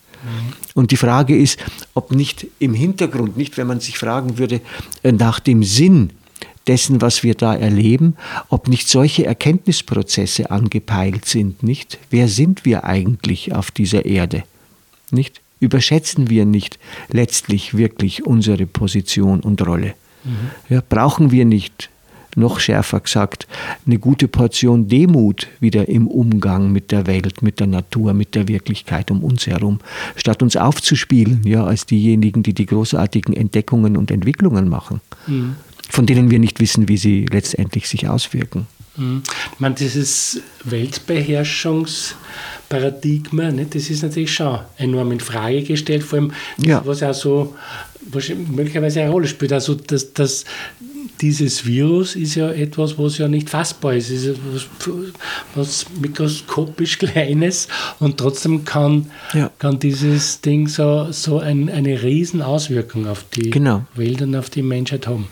Und 0.75 0.91
die 0.91 0.97
Frage 0.97 1.37
ist, 1.37 1.59
ob 1.95 2.13
nicht 2.13 2.47
im 2.59 2.75
Hintergrund, 2.75 3.37
nicht 3.37 3.57
wenn 3.57 3.67
man 3.67 3.81
sich 3.81 3.99
fragen 3.99 4.39
würde 4.39 4.61
äh, 5.03 5.13
nach 5.13 5.41
dem 5.41 5.63
Sinn 5.63 6.11
dessen, 6.67 7.01
was 7.01 7.23
wir 7.23 7.35
da 7.35 7.55
erleben, 7.55 8.17
ob 8.49 8.69
nicht 8.69 8.89
solche 8.89 9.27
Erkenntnisprozesse 9.27 10.51
angepeilt 10.51 11.27
sind, 11.27 11.63
nicht? 11.63 11.99
Wer 12.11 12.29
sind 12.29 12.65
wir 12.65 12.85
eigentlich 12.85 13.55
auf 13.55 13.71
dieser 13.71 14.05
Erde? 14.05 14.45
Nicht? 15.11 15.41
Überschätzen 15.61 16.31
wir 16.31 16.45
nicht 16.45 16.79
letztlich 17.11 17.77
wirklich 17.77 18.27
unsere 18.27 18.67
Position 18.67 19.41
und 19.41 19.65
Rolle? 19.67 19.95
Mhm. 20.25 20.51
Ja, 20.69 20.83
brauchen 20.87 21.31
wir 21.31 21.45
nicht, 21.45 21.91
noch 22.37 22.61
schärfer 22.61 23.01
gesagt, 23.01 23.49
eine 23.87 23.99
gute 23.99 24.29
Portion 24.29 24.89
Demut 24.89 25.49
wieder 25.61 25.89
im 25.89 26.07
Umgang 26.07 26.73
mit 26.73 26.93
der 26.93 27.07
Welt, 27.07 27.43
mit 27.43 27.61
der 27.61 27.67
Natur, 27.67 28.15
mit 28.15 28.35
der 28.35 28.49
Wirklichkeit 28.49 29.11
um 29.11 29.23
uns 29.23 29.47
herum, 29.47 29.81
statt 30.17 30.43
uns 30.43 30.57
aufzuspielen, 30.57 31.43
ja, 31.45 31.65
als 31.65 31.85
diejenigen, 31.87 32.43
die 32.43 32.55
die 32.55 32.67
großartigen 32.67 33.35
Entdeckungen 33.35 33.97
und 33.97 34.11
Entwicklungen 34.11 34.69
machen, 34.69 35.01
mhm. 35.27 35.55
von 35.91 36.07
denen 36.07 36.31
wir 36.31 36.39
nicht 36.39 36.61
wissen, 36.61 36.89
wie 36.89 36.97
sie 36.97 37.27
letztendlich 37.31 37.89
sich 37.89 38.09
auswirken. 38.09 38.67
Mhm. 38.97 39.23
Ich 39.53 39.61
meine, 39.61 39.75
dieses 39.75 40.41
Weltbeherrschungsparadigma, 40.65 43.51
ne, 43.51 43.67
das 43.69 43.91
ist 43.91 44.03
natürlich 44.03 44.35
schon 44.35 44.61
enorm 44.77 45.13
in 45.13 45.21
Frage 45.21 45.63
gestellt, 45.63 46.03
vor 46.05 46.21
allem, 46.21 46.33
ja. 46.59 46.81
was 46.85 47.03
auch 47.03 47.15
so 47.15 47.55
was 48.11 48.29
möglicherweise 48.29 49.01
eine 49.01 49.11
Rolle 49.11 49.27
spielt. 49.27 49.53
Also, 49.53 49.75
dass, 49.75 50.13
dass 50.13 50.45
dieses 51.21 51.65
Virus 51.67 52.17
ist 52.17 52.35
ja 52.35 52.51
etwas, 52.51 52.99
was 52.99 53.19
ja 53.19 53.29
nicht 53.29 53.49
fassbar 53.49 53.95
ist. 53.95 54.11
Es 54.11 54.25
ist 54.25 54.39
etwas, 54.39 54.67
was 55.55 55.87
mikroskopisch 56.01 56.99
Kleines 57.05 57.69
und 58.01 58.19
trotzdem 58.19 58.65
kann, 58.65 59.11
ja. 59.33 59.51
kann 59.59 59.79
dieses 59.79 60.41
Ding 60.41 60.69
so, 60.69 61.09
so 61.13 61.39
ein, 61.39 61.69
eine 61.69 62.03
riesen 62.03 62.43
Auswirkung 62.43 63.07
auf 63.07 63.25
die 63.35 63.51
genau. 63.51 63.85
Welt 63.95 64.23
und 64.23 64.35
auf 64.37 64.51
die 64.51 64.63
Menschheit 64.63 65.07
haben. 65.07 65.29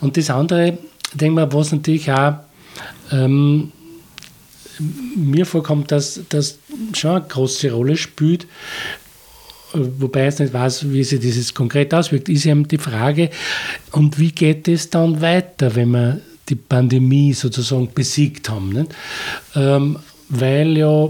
Und 0.00 0.16
das 0.16 0.30
andere, 0.30 0.78
denke 1.14 1.34
mal, 1.34 1.52
was 1.52 1.72
natürlich 1.72 2.10
auch 2.10 2.34
ähm, 3.10 3.72
mir 5.16 5.46
vorkommt, 5.46 5.92
dass 5.92 6.20
das 6.28 6.58
schon 6.94 7.10
eine 7.10 7.24
große 7.26 7.70
Rolle 7.70 7.96
spielt, 7.96 8.46
wobei 9.72 10.28
ich 10.28 10.38
nicht 10.38 10.52
weiß, 10.52 10.90
wie 10.92 11.04
sich 11.04 11.20
dieses 11.20 11.54
konkret 11.54 11.92
auswirkt, 11.94 12.28
ist 12.28 12.46
eben 12.46 12.66
die 12.68 12.78
Frage, 12.78 13.30
und 13.92 14.18
wie 14.18 14.32
geht 14.32 14.68
es 14.68 14.90
dann 14.90 15.20
weiter, 15.20 15.74
wenn 15.74 15.90
wir 15.90 16.20
die 16.48 16.54
Pandemie 16.56 17.32
sozusagen 17.32 17.90
besiegt 17.94 18.48
haben? 18.48 18.88
Ähm, 19.54 19.98
weil 20.28 20.76
ja 20.76 21.08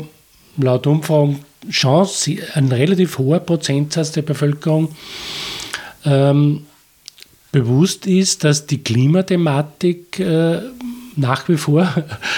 laut 0.58 0.86
Umfragen 0.86 1.40
schon 1.70 2.06
ein 2.54 2.72
relativ 2.72 3.18
hoher 3.18 3.40
Prozentsatz 3.40 4.12
der 4.12 4.22
Bevölkerung 4.22 4.88
ähm, 6.04 6.66
bewusst 7.52 8.06
ist, 8.06 8.44
dass 8.44 8.66
die 8.66 8.82
Klimathematik 8.82 10.18
äh, 10.18 10.60
nach 11.16 11.48
wie 11.48 11.56
vor 11.56 11.92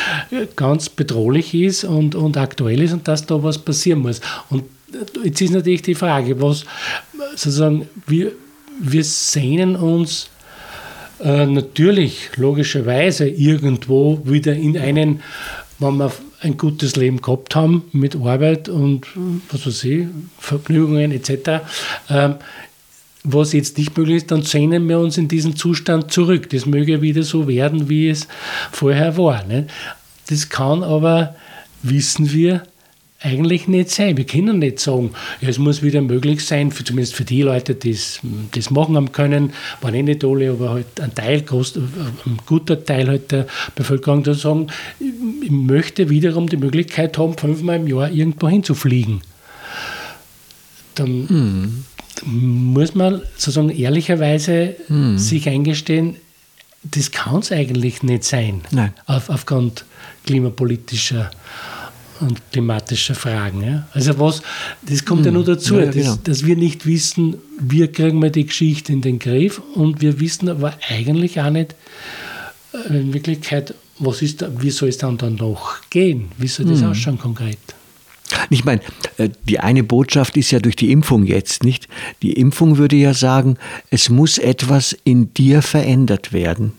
ganz 0.56 0.88
bedrohlich 0.88 1.54
ist 1.54 1.84
und, 1.84 2.14
und 2.14 2.36
aktuell 2.36 2.82
ist 2.82 2.92
und 2.92 3.06
dass 3.06 3.24
da 3.24 3.42
was 3.42 3.58
passieren 3.58 4.00
muss. 4.00 4.20
Und 4.50 4.64
jetzt 5.24 5.40
ist 5.40 5.52
natürlich 5.52 5.82
die 5.82 5.94
Frage, 5.94 6.40
was 6.40 6.64
sozusagen, 7.36 7.88
wir, 8.06 8.32
wir 8.80 9.04
sehnen 9.04 9.76
uns 9.76 10.28
äh, 11.20 11.46
natürlich 11.46 12.30
logischerweise 12.36 13.28
irgendwo 13.28 14.20
wieder 14.24 14.54
in 14.54 14.78
einen, 14.78 15.22
wenn 15.78 15.96
wir 15.96 16.12
ein 16.40 16.56
gutes 16.56 16.96
Leben 16.96 17.22
gehabt 17.22 17.56
haben 17.56 17.84
mit 17.92 18.16
Arbeit 18.16 18.68
und 18.68 19.06
was 19.50 19.66
weiß 19.66 19.84
ich, 19.84 20.06
Vergnügungen 20.38 21.12
etc., 21.12 21.62
ähm, 22.10 22.36
was 23.26 23.54
jetzt 23.54 23.78
nicht 23.78 23.96
möglich 23.96 24.16
ist, 24.16 24.30
dann 24.30 24.42
sehnen 24.42 24.86
wir 24.86 24.98
uns 24.98 25.16
in 25.16 25.28
diesen 25.28 25.56
Zustand 25.56 26.12
zurück. 26.12 26.50
Das 26.50 26.66
möge 26.66 27.00
wieder 27.00 27.22
so 27.22 27.48
werden, 27.48 27.88
wie 27.88 28.10
es 28.10 28.28
vorher 28.70 29.16
war. 29.16 29.42
Das 30.28 30.50
kann 30.50 30.82
aber, 30.82 31.34
wissen 31.82 32.30
wir, 32.30 32.64
eigentlich 33.24 33.68
nicht 33.68 33.90
sein. 33.90 34.16
Wir 34.16 34.26
können 34.26 34.58
nicht 34.58 34.78
sagen, 34.78 35.10
ja, 35.40 35.48
es 35.48 35.58
muss 35.58 35.82
wieder 35.82 36.02
möglich 36.02 36.44
sein, 36.44 36.70
für, 36.70 36.84
zumindest 36.84 37.14
für 37.14 37.24
die 37.24 37.42
Leute, 37.42 37.74
die 37.74 37.96
das 38.52 38.70
machen 38.70 38.96
haben 38.96 39.12
können, 39.12 39.52
waren 39.80 39.94
eh 39.94 40.02
nicht 40.02 40.24
alle, 40.24 40.50
aber 40.50 40.70
halt 40.70 41.00
ein 41.00 41.14
Teil, 41.14 41.40
groß, 41.40 41.76
ein 41.76 42.38
guter 42.46 42.84
Teil 42.84 43.08
halt 43.08 43.32
der 43.32 43.46
Bevölkerung, 43.74 44.24
zu 44.24 44.34
sagen, 44.34 44.66
ich 45.00 45.50
möchte 45.50 46.10
wiederum 46.10 46.48
die 46.48 46.58
Möglichkeit 46.58 47.16
haben, 47.16 47.36
fünfmal 47.36 47.76
im 47.76 47.86
Jahr 47.86 48.10
irgendwo 48.10 48.48
hinzufliegen. 48.48 49.22
Dann 50.94 51.26
mhm. 51.26 51.84
muss 52.72 52.94
man 52.94 53.22
sozusagen 53.36 53.70
ehrlicherweise 53.70 54.76
mhm. 54.88 55.18
sich 55.18 55.48
eingestehen, 55.48 56.16
das 56.82 57.10
kann 57.10 57.38
es 57.40 57.50
eigentlich 57.50 58.02
nicht 58.02 58.24
sein, 58.24 58.60
auf, 59.06 59.30
aufgrund 59.30 59.86
klimapolitischer 60.26 61.30
und 62.26 62.40
klimatische 62.52 63.14
Fragen. 63.14 63.62
Ja? 63.62 63.88
Also 63.92 64.18
was, 64.18 64.42
das 64.82 65.04
kommt 65.04 65.20
hm. 65.20 65.26
ja 65.26 65.32
nur 65.32 65.44
dazu, 65.44 65.78
ja, 65.78 65.90
genau. 65.90 66.10
dass, 66.10 66.22
dass, 66.22 66.46
wir 66.46 66.56
nicht 66.56 66.86
wissen, 66.86 67.36
wie 67.58 67.86
kriegen 67.88 68.20
wir 68.22 68.30
die 68.30 68.46
Geschichte 68.46 68.92
in 68.92 69.00
den 69.00 69.18
Griff 69.18 69.60
und 69.74 70.00
wir 70.00 70.20
wissen 70.20 70.48
aber 70.48 70.74
eigentlich 70.88 71.40
auch 71.40 71.50
nicht 71.50 71.74
äh, 72.72 72.96
in 72.96 73.12
Wirklichkeit, 73.12 73.74
was 73.98 74.22
ist 74.22 74.42
da, 74.42 74.50
wie 74.60 74.70
soll 74.70 74.88
es 74.88 74.98
dann, 74.98 75.18
dann 75.18 75.36
noch 75.36 75.76
gehen? 75.90 76.28
Wie 76.38 76.48
soll 76.48 76.66
das 76.66 76.80
hm. 76.80 76.90
ausschauen 76.90 77.18
konkret? 77.18 77.58
Ich 78.50 78.64
meine, 78.64 78.80
äh, 79.18 79.28
die 79.48 79.60
eine 79.60 79.84
Botschaft 79.84 80.36
ist 80.36 80.50
ja 80.50 80.58
durch 80.58 80.76
die 80.76 80.90
Impfung 80.90 81.24
jetzt, 81.24 81.64
nicht? 81.64 81.88
Die 82.22 82.32
Impfung 82.32 82.78
würde 82.78 82.96
ja 82.96 83.14
sagen, 83.14 83.56
es 83.90 84.08
muss 84.08 84.38
etwas 84.38 84.96
in 85.04 85.32
dir 85.34 85.62
verändert 85.62 86.32
werden. 86.32 86.72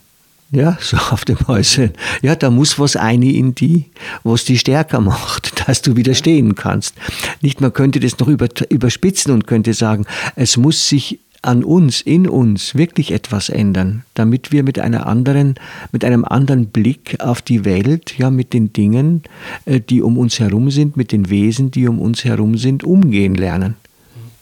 Ja, 0.51 0.77
so 0.79 0.97
auf 0.97 1.25
dem 1.25 1.47
Häuschen. 1.47 1.91
Ja, 2.21 2.35
da 2.35 2.49
muss 2.49 2.77
was 2.77 2.95
eine 2.95 3.31
in 3.31 3.55
die, 3.55 3.85
was 4.23 4.45
die 4.45 4.57
stärker 4.57 5.01
macht, 5.01 5.53
dass 5.67 5.81
du 5.81 5.95
widerstehen 5.95 6.55
kannst. 6.55 6.93
Nicht, 7.41 7.61
man 7.61 7.73
könnte 7.73 7.99
das 7.99 8.19
noch 8.19 8.27
über, 8.27 8.47
überspitzen 8.69 9.33
und 9.33 9.47
könnte 9.47 9.73
sagen, 9.73 10.05
es 10.35 10.57
muss 10.57 10.87
sich 10.87 11.19
an 11.41 11.63
uns, 11.63 12.01
in 12.01 12.27
uns 12.27 12.75
wirklich 12.75 13.11
etwas 13.11 13.49
ändern, 13.49 14.03
damit 14.15 14.51
wir 14.51 14.63
mit 14.63 14.79
einer 14.79 15.05
anderen, 15.05 15.55
mit 15.91 16.03
einem 16.03 16.25
anderen 16.25 16.67
Blick 16.67 17.17
auf 17.19 17.41
die 17.41 17.65
Welt, 17.65 18.17
ja, 18.17 18.31
mit 18.31 18.53
den 18.53 18.73
Dingen, 18.73 19.23
äh, 19.65 19.79
die 19.79 20.01
um 20.01 20.17
uns 20.17 20.39
herum 20.39 20.71
sind, 20.71 20.97
mit 20.97 21.11
den 21.11 21.29
Wesen, 21.29 21.71
die 21.71 21.87
um 21.87 21.99
uns 21.99 22.23
herum 22.23 22.57
sind, 22.57 22.83
umgehen 22.83 23.35
lernen. 23.35 23.75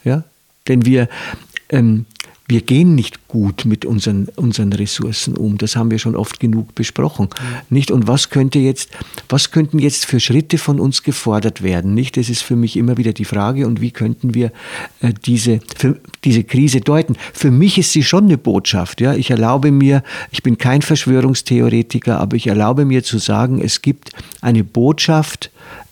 Ja, 0.03 0.23
denn 0.67 0.85
wir, 0.85 1.09
ähm, 1.69 2.05
wir 2.45 2.61
gehen 2.61 2.93
nicht 2.93 3.29
gut 3.29 3.63
mit 3.63 3.85
unseren, 3.85 4.27
unseren 4.35 4.73
Ressourcen 4.73 5.37
um. 5.37 5.57
Das 5.57 5.77
haben 5.77 5.91
wir 5.91 5.99
schon 5.99 6.15
oft 6.15 6.41
genug 6.41 6.75
besprochen. 6.75 7.29
Mhm. 7.29 7.75
Nicht? 7.75 7.89
Und 7.89 8.07
was 8.07 8.29
könnte 8.29 8.59
jetzt, 8.59 8.89
was 9.29 9.51
könnten 9.51 9.79
jetzt 9.79 10.05
für 10.05 10.19
Schritte 10.19 10.57
von 10.57 10.79
uns 10.79 11.03
gefordert 11.03 11.63
werden? 11.63 11.93
Nicht? 11.93 12.17
Das 12.17 12.29
ist 12.29 12.41
für 12.41 12.57
mich 12.57 12.75
immer 12.75 12.97
wieder 12.97 13.13
die 13.13 13.23
Frage. 13.23 13.65
Und 13.65 13.79
wie 13.79 13.91
könnten 13.91 14.33
wir 14.33 14.51
äh, 14.99 15.13
diese, 15.25 15.61
diese 16.25 16.43
Krise 16.43 16.81
deuten? 16.81 17.15
Für 17.33 17.49
mich 17.49 17.77
ist 17.77 17.93
sie 17.93 18.03
schon 18.03 18.25
eine 18.25 18.37
Botschaft. 18.37 18.99
Ja? 18.99 19.13
Ich 19.13 19.29
erlaube 19.29 19.71
mir, 19.71 20.03
ich 20.31 20.43
bin 20.43 20.57
kein 20.57 20.81
Verschwörungstheoretiker, 20.81 22.19
aber 22.19 22.35
ich 22.35 22.47
erlaube 22.47 22.83
mir 22.83 23.03
zu 23.03 23.19
sagen, 23.19 23.61
es 23.61 23.81
gibt 23.81 24.11
eine 24.41 24.65
Botschaft, 24.65 25.49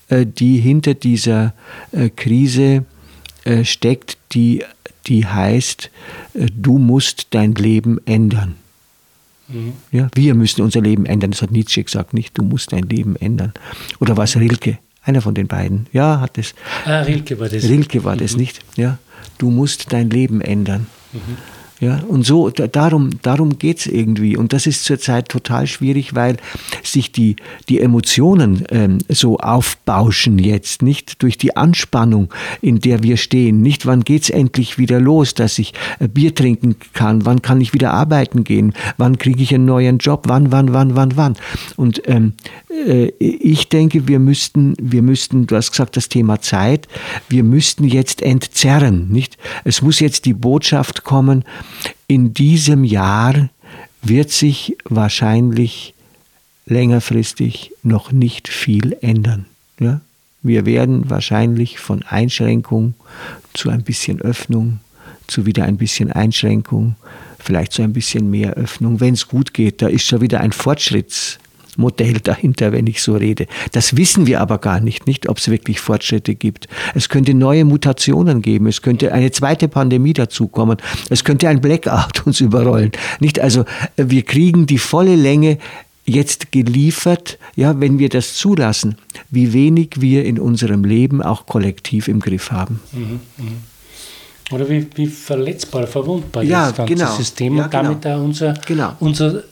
äh, 0.09 0.25
die 0.25 0.57
hinter 0.57 0.95
dieser 0.95 1.53
äh, 1.91 2.09
Krise 2.09 2.85
steckt, 3.63 4.19
die 4.33 4.63
die 5.07 5.25
heißt, 5.25 5.89
äh, 6.33 6.47
du 6.55 6.77
musst 6.77 7.27
dein 7.31 7.55
Leben 7.55 7.99
ändern. 8.05 8.55
Mhm. 9.47 9.73
Ja, 9.91 10.09
wir 10.13 10.33
müssen 10.35 10.61
unser 10.61 10.81
Leben 10.81 11.05
ändern. 11.05 11.31
Das 11.31 11.41
hat 11.41 11.51
Nietzsche 11.51 11.83
gesagt, 11.83 12.13
nicht 12.13 12.37
du 12.37 12.43
musst 12.43 12.71
dein 12.71 12.83
Leben 12.83 13.15
ändern. 13.15 13.53
Oder 13.99 14.17
was 14.17 14.37
Rilke? 14.37 14.79
Einer 15.03 15.21
von 15.21 15.33
den 15.33 15.47
beiden. 15.47 15.87
Ja, 15.91 16.19
hat 16.19 16.37
es. 16.37 16.53
Ah, 16.85 17.01
Rilke 17.01 17.39
war 17.39 17.49
das. 17.49 17.63
Rilke 17.63 18.03
war 18.03 18.15
mhm. 18.15 18.19
das, 18.19 18.37
nicht? 18.37 18.59
Ja, 18.75 18.99
du 19.37 19.49
musst 19.49 19.91
dein 19.91 20.09
Leben 20.09 20.41
ändern. 20.41 20.87
Mhm. 21.11 21.37
Ja, 21.81 21.99
und 22.07 22.27
so, 22.27 22.51
darum, 22.51 23.09
darum 23.23 23.57
geht 23.57 23.79
es 23.79 23.87
irgendwie. 23.87 24.37
Und 24.37 24.53
das 24.53 24.67
ist 24.67 24.83
zurzeit 24.83 25.29
total 25.29 25.65
schwierig, 25.65 26.13
weil 26.13 26.37
sich 26.83 27.11
die, 27.11 27.37
die 27.69 27.79
Emotionen 27.79 28.65
ähm, 28.69 28.99
so 29.09 29.37
aufbauschen 29.37 30.37
jetzt, 30.37 30.83
nicht 30.83 31.23
durch 31.23 31.39
die 31.39 31.57
Anspannung, 31.57 32.31
in 32.61 32.81
der 32.81 33.01
wir 33.01 33.17
stehen. 33.17 33.63
Nicht, 33.63 33.87
wann 33.87 34.03
geht 34.03 34.21
es 34.21 34.29
endlich 34.29 34.77
wieder 34.77 34.99
los, 34.99 35.33
dass 35.33 35.57
ich 35.57 35.73
äh, 35.97 36.07
Bier 36.07 36.35
trinken 36.35 36.75
kann, 36.93 37.25
wann 37.25 37.41
kann 37.41 37.59
ich 37.59 37.73
wieder 37.73 37.93
arbeiten 37.93 38.43
gehen, 38.43 38.73
wann 38.97 39.17
kriege 39.17 39.41
ich 39.41 39.51
einen 39.51 39.65
neuen 39.65 39.97
Job, 39.97 40.25
wann, 40.27 40.51
wann, 40.51 40.73
wann, 40.73 40.95
wann, 40.95 41.17
wann. 41.17 41.35
Und 41.77 42.03
ähm, 42.05 42.33
äh, 42.85 43.07
ich 43.17 43.69
denke, 43.69 44.07
wir 44.07 44.19
müssten, 44.19 44.75
wir 44.79 45.01
müssten, 45.01 45.47
du 45.47 45.55
hast 45.55 45.71
gesagt, 45.71 45.97
das 45.97 46.09
Thema 46.09 46.41
Zeit, 46.41 46.87
wir 47.27 47.43
müssten 47.43 47.85
jetzt 47.85 48.21
entzerren, 48.21 49.09
nicht? 49.09 49.39
Es 49.63 49.81
muss 49.81 49.99
jetzt 49.99 50.25
die 50.25 50.35
Botschaft 50.35 51.03
kommen, 51.03 51.43
in 52.07 52.33
diesem 52.33 52.83
Jahr 52.83 53.49
wird 54.01 54.31
sich 54.31 54.77
wahrscheinlich 54.85 55.93
längerfristig 56.65 57.73
noch 57.83 58.11
nicht 58.11 58.47
viel 58.47 58.97
ändern. 59.01 59.45
Ja? 59.79 60.01
Wir 60.41 60.65
werden 60.65 61.09
wahrscheinlich 61.09 61.79
von 61.79 62.03
Einschränkung 62.03 62.95
zu 63.53 63.69
ein 63.69 63.83
bisschen 63.83 64.21
Öffnung, 64.21 64.79
zu 65.27 65.45
wieder 65.45 65.65
ein 65.65 65.77
bisschen 65.77 66.11
Einschränkung, 66.11 66.95
vielleicht 67.39 67.73
zu 67.73 67.83
ein 67.83 67.93
bisschen 67.93 68.29
mehr 68.29 68.53
Öffnung, 68.53 68.99
wenn 68.99 69.13
es 69.13 69.27
gut 69.27 69.53
geht. 69.53 69.81
Da 69.81 69.87
ist 69.87 70.05
schon 70.05 70.21
wieder 70.21 70.41
ein 70.41 70.51
Fortschrittsmodell 71.71 72.19
dahinter, 72.21 72.71
wenn 72.71 72.87
ich 72.87 73.01
so 73.01 73.15
rede. 73.15 73.47
Das 73.71 73.97
wissen 73.97 74.27
wir 74.27 74.41
aber 74.41 74.57
gar 74.57 74.79
nicht, 74.79 75.07
nicht, 75.07 75.29
ob 75.29 75.37
es 75.37 75.49
wirklich 75.49 75.79
Fortschritte 75.79 76.35
gibt. 76.35 76.67
Es 76.95 77.09
könnte 77.09 77.33
neue 77.33 77.65
Mutationen 77.65 78.41
geben, 78.41 78.67
es 78.67 78.81
könnte 78.81 79.13
eine 79.13 79.31
zweite 79.31 79.67
Pandemie 79.67 80.13
dazukommen, 80.13 80.77
es 81.09 81.23
könnte 81.23 81.47
ein 81.49 81.61
Blackout 81.61 82.25
uns 82.25 82.41
überrollen. 82.41 82.91
Nicht 83.19 83.39
also, 83.39 83.65
wir 83.97 84.23
kriegen 84.23 84.65
die 84.65 84.77
volle 84.77 85.15
Länge 85.15 85.57
jetzt 86.05 86.51
geliefert, 86.51 87.37
ja, 87.55 87.79
wenn 87.79 87.99
wir 87.99 88.09
das 88.09 88.33
zulassen, 88.33 88.95
wie 89.29 89.53
wenig 89.53 90.01
wir 90.01 90.25
in 90.25 90.39
unserem 90.39 90.83
Leben 90.83 91.21
auch 91.21 91.45
kollektiv 91.45 92.07
im 92.07 92.19
Griff 92.19 92.51
haben. 92.51 92.79
Mhm, 92.91 93.19
mh. 93.37 93.51
Oder 94.51 94.69
wie, 94.69 94.85
wie 94.95 95.07
verletzbar, 95.07 95.87
verwundbar 95.87 96.43
ja, 96.43 96.67
das 96.67 96.77
ganze 96.77 96.93
genau. 96.93 97.15
System 97.15 97.57
ja, 97.57 97.63
und 97.65 97.73
damit 97.73 98.01
genau. 98.01 98.17
auch 98.17 98.23
unser, 98.23 98.53
genau. 98.65 98.93
unsere 98.99 99.43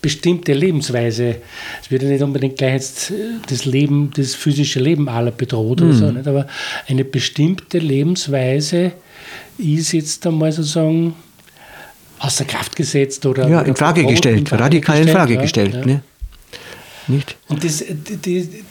bestimmte 0.00 0.52
Lebensweise. 0.52 1.36
Es 1.82 1.90
wird 1.90 2.02
ja 2.02 2.08
nicht 2.08 2.22
unbedingt 2.22 2.56
gleich 2.56 2.74
jetzt 2.74 3.10
äh, 3.10 3.14
das 3.48 3.64
Leben, 3.64 4.10
das 4.16 4.34
physische 4.34 4.80
Leben 4.80 5.08
aller 5.08 5.30
bedroht 5.30 5.80
mhm. 5.80 5.86
oder 5.86 5.94
so, 5.94 6.10
nicht? 6.10 6.26
aber 6.26 6.46
eine 6.88 7.04
bestimmte 7.04 7.78
Lebensweise 7.78 8.92
ist 9.58 9.92
jetzt 9.92 10.26
einmal 10.26 10.52
sozusagen 10.52 11.14
außer 12.18 12.44
Kraft 12.44 12.76
gesetzt 12.76 13.26
oder. 13.26 13.48
Ja, 13.48 13.62
in 13.62 13.76
Frage 13.76 14.04
gestellt, 14.04 14.38
in 14.38 14.46
Frage 14.46 14.64
radikal 14.64 14.96
gestellt, 14.96 15.08
in 15.08 15.14
Frage 15.14 15.34
ja, 15.34 15.40
gestellt. 15.40 15.86
Ne? 15.86 16.02
Nicht? 17.08 17.36
Und 17.48 17.64
das, 17.64 17.84
die, 17.86 18.64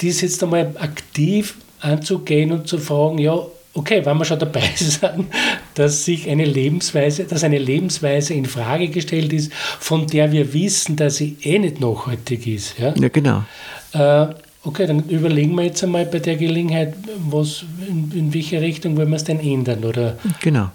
die 0.00 0.08
ist 0.08 0.20
jetzt 0.22 0.42
einmal 0.42 0.74
aktiv 0.78 1.56
anzugehen 1.80 2.52
und 2.52 2.66
zu 2.66 2.78
fragen, 2.78 3.18
ja, 3.18 3.38
okay, 3.74 4.04
wenn 4.04 4.16
wir 4.16 4.24
schon 4.24 4.38
dabei 4.38 4.62
sind, 4.76 5.26
dass 5.74 6.04
sich 6.04 6.28
eine 6.28 6.44
Lebensweise, 6.44 7.24
dass 7.24 7.44
eine 7.44 7.58
Lebensweise 7.58 8.34
in 8.34 8.46
Frage 8.46 8.88
gestellt 8.88 9.32
ist, 9.32 9.52
von 9.52 10.06
der 10.06 10.32
wir 10.32 10.52
wissen, 10.54 10.96
dass 10.96 11.16
sie 11.16 11.36
eh 11.42 11.58
nicht 11.58 11.80
nachhaltig 11.80 12.46
ist. 12.46 12.78
Ja, 12.78 12.94
ja 12.94 13.08
genau. 13.08 13.44
Äh, 13.92 14.26
okay, 14.62 14.86
dann 14.86 15.04
überlegen 15.08 15.54
wir 15.54 15.64
jetzt 15.64 15.82
einmal 15.82 16.06
bei 16.06 16.20
der 16.20 16.36
Gelegenheit, 16.36 16.94
was, 17.28 17.64
in, 17.86 18.10
in 18.14 18.34
welche 18.34 18.60
Richtung 18.60 18.96
wollen 18.96 19.10
wir 19.10 19.16
es 19.16 19.24
denn 19.24 19.40
ändern? 19.40 19.84
Oder 19.84 20.18
genau. 20.40 20.70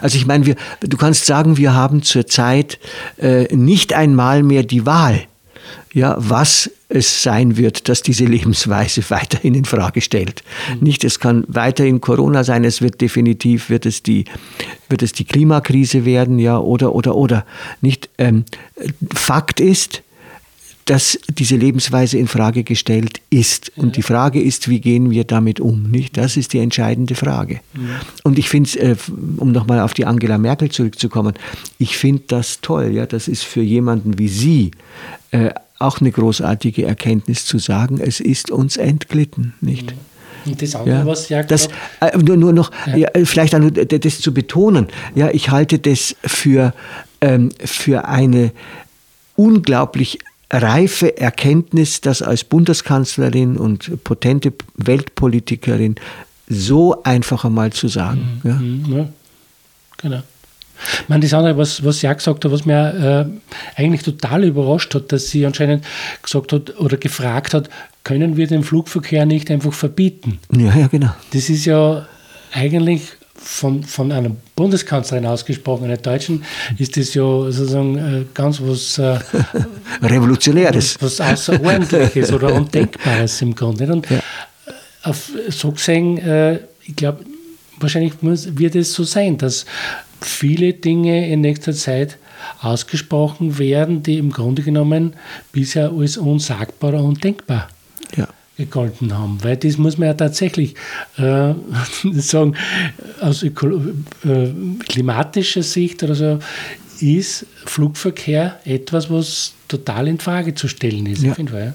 Also 0.00 0.18
ich 0.18 0.26
meine, 0.26 0.46
wir, 0.46 0.56
du 0.80 0.96
kannst 0.96 1.26
sagen, 1.26 1.56
wir 1.56 1.74
haben 1.74 2.02
zurzeit 2.02 2.78
äh, 3.18 3.54
nicht 3.54 3.94
einmal 3.94 4.42
mehr 4.42 4.62
die 4.62 4.84
Wahl, 4.84 5.22
ja, 5.92 6.16
was 6.18 6.70
es 6.88 7.22
sein 7.22 7.56
wird, 7.56 7.88
dass 7.88 8.02
diese 8.02 8.24
Lebensweise 8.24 9.02
weiterhin 9.08 9.54
in 9.54 9.64
Frage 9.64 10.00
stellt. 10.00 10.42
Mhm. 10.74 10.84
Nicht, 10.84 11.04
es 11.04 11.20
kann 11.20 11.44
weiterhin 11.48 12.00
Corona 12.00 12.44
sein, 12.44 12.64
es 12.64 12.82
wird 12.82 13.00
definitiv, 13.00 13.70
wird 13.70 13.86
es 13.86 14.02
die, 14.02 14.24
wird 14.88 15.02
es 15.02 15.12
die 15.12 15.24
Klimakrise 15.24 16.04
werden, 16.04 16.38
ja, 16.38 16.58
oder, 16.58 16.94
oder, 16.94 17.16
oder. 17.16 17.46
Nicht, 17.80 18.08
ähm, 18.18 18.44
Fakt 19.14 19.60
ist, 19.60 20.02
dass 20.86 21.18
diese 21.28 21.56
Lebensweise 21.56 22.16
in 22.16 22.28
Frage 22.28 22.62
gestellt 22.62 23.20
ist. 23.28 23.72
Und 23.76 23.96
die 23.96 24.02
Frage 24.02 24.40
ist, 24.40 24.68
wie 24.68 24.80
gehen 24.80 25.10
wir 25.10 25.24
damit 25.24 25.58
um? 25.58 25.90
Nicht? 25.90 26.16
Das 26.16 26.36
ist 26.36 26.52
die 26.52 26.60
entscheidende 26.60 27.16
Frage. 27.16 27.60
Und 28.22 28.38
ich 28.38 28.48
finde 28.48 28.68
es, 28.68 28.76
äh, 28.76 28.96
um 29.36 29.50
nochmal 29.50 29.80
auf 29.80 29.94
die 29.94 30.06
Angela 30.06 30.38
Merkel 30.38 30.70
zurückzukommen, 30.70 31.34
ich 31.78 31.96
finde 31.96 32.22
das 32.28 32.60
toll. 32.60 32.92
Ja? 32.92 33.04
Das 33.06 33.26
ist 33.26 33.42
für 33.42 33.62
jemanden 33.62 34.20
wie 34.20 34.28
Sie 34.28 34.70
äh, 35.30 35.50
auch 35.78 36.00
eine 36.00 36.10
großartige 36.10 36.86
Erkenntnis 36.86 37.44
zu 37.44 37.58
sagen, 37.58 38.00
es 38.00 38.20
ist 38.20 38.50
uns 38.50 38.76
entglitten. 38.76 39.54
Nicht? 39.60 39.94
Und 40.46 40.62
das 40.62 40.74
andere, 40.74 40.98
ja, 40.98 41.06
was 41.06 41.28
ja 41.28 41.42
das, 41.42 41.68
äh, 42.00 42.16
nur, 42.16 42.36
nur 42.36 42.52
noch, 42.52 42.70
ja. 42.86 42.96
Ja, 42.96 43.08
vielleicht 43.24 43.54
auch 43.54 43.60
das 43.70 44.20
zu 44.20 44.32
betonen, 44.32 44.86
ja, 45.14 45.28
ich 45.30 45.50
halte 45.50 45.78
das 45.78 46.14
für, 46.24 46.72
ähm, 47.20 47.50
für 47.58 48.06
eine 48.06 48.52
unglaublich 49.34 50.18
reife 50.50 51.18
Erkenntnis, 51.18 52.00
das 52.00 52.22
als 52.22 52.44
Bundeskanzlerin 52.44 53.56
und 53.56 54.04
potente 54.04 54.52
Weltpolitikerin 54.76 55.96
so 56.48 57.02
einfach 57.02 57.44
einmal 57.44 57.72
zu 57.72 57.88
sagen. 57.88 58.40
Mhm. 58.42 58.50
Ja. 58.50 58.54
Mhm. 58.56 58.96
ja. 58.96 59.08
Genau. 59.98 60.22
Ich 61.02 61.08
meine, 61.08 61.22
das 61.22 61.34
andere, 61.34 61.56
was, 61.56 61.84
was 61.84 62.00
sie 62.00 62.08
auch 62.08 62.16
gesagt 62.16 62.44
hat, 62.44 62.52
was 62.52 62.64
mir 62.64 63.28
äh, 63.76 63.80
eigentlich 63.80 64.02
total 64.02 64.44
überrascht 64.44 64.94
hat, 64.94 65.12
dass 65.12 65.28
sie 65.28 65.46
anscheinend 65.46 65.84
gesagt 66.22 66.52
hat 66.52 66.78
oder 66.78 66.96
gefragt 66.96 67.54
hat, 67.54 67.68
können 68.04 68.36
wir 68.36 68.46
den 68.46 68.62
Flugverkehr 68.62 69.26
nicht 69.26 69.50
einfach 69.50 69.72
verbieten? 69.72 70.38
Ja, 70.56 70.74
ja, 70.76 70.86
genau. 70.86 71.10
Das 71.32 71.48
ist 71.48 71.64
ja 71.64 72.06
eigentlich 72.52 73.02
von, 73.46 73.84
von 73.84 74.12
einer 74.12 74.30
Bundeskanzlerin 74.56 75.26
ausgesprochen, 75.26 75.84
einer 75.84 75.96
Deutschen, 75.96 76.44
ist 76.78 76.96
das 76.96 77.14
ja 77.14 77.22
sozusagen 77.22 77.98
äh, 77.98 78.24
ganz 78.34 78.60
was 78.60 78.98
äh, 78.98 79.18
Revolutionäres. 80.02 80.96
Was 81.00 81.20
Außerordentliches 81.20 82.32
oder 82.32 82.54
Undenkbares 82.54 83.42
im 83.42 83.54
Grunde. 83.54 83.92
Und 83.92 84.08
ja. 84.10 84.20
auf, 85.04 85.30
so 85.48 85.72
gesehen, 85.72 86.18
äh, 86.18 86.60
ich 86.84 86.96
glaube, 86.96 87.24
wahrscheinlich 87.78 88.20
muss, 88.22 88.56
wird 88.58 88.74
es 88.74 88.92
so 88.92 89.04
sein, 89.04 89.38
dass 89.38 89.64
viele 90.20 90.72
Dinge 90.72 91.30
in 91.30 91.40
nächster 91.40 91.72
Zeit 91.72 92.18
ausgesprochen 92.60 93.58
werden, 93.58 94.02
die 94.02 94.18
im 94.18 94.30
Grunde 94.30 94.62
genommen 94.62 95.14
bisher 95.52 95.90
als 95.90 96.16
unsagbar 96.16 96.94
und 96.94 97.00
undenkbar 97.00 97.68
ja 98.16 98.28
gegolten 98.56 99.16
haben. 99.16 99.38
Weil 99.42 99.56
das 99.56 99.76
muss 99.76 99.98
man 99.98 100.08
ja 100.08 100.14
tatsächlich 100.14 100.74
äh, 101.18 101.54
sagen, 102.12 102.56
aus 103.20 103.42
äh, 103.42 103.50
klimatischer 104.88 105.62
Sicht 105.62 106.02
oder 106.02 106.14
so 106.14 106.38
ist 107.00 107.46
Flugverkehr 107.66 108.58
etwas, 108.64 109.10
was 109.10 109.52
total 109.68 110.08
in 110.08 110.18
Frage 110.18 110.54
zu 110.54 110.68
stellen 110.68 111.06
ist. 111.06 111.22
Ja. 111.22 111.32
Auf 111.32 111.38
jeden 111.38 111.50
Fall, 111.50 111.64
ja. 111.66 111.74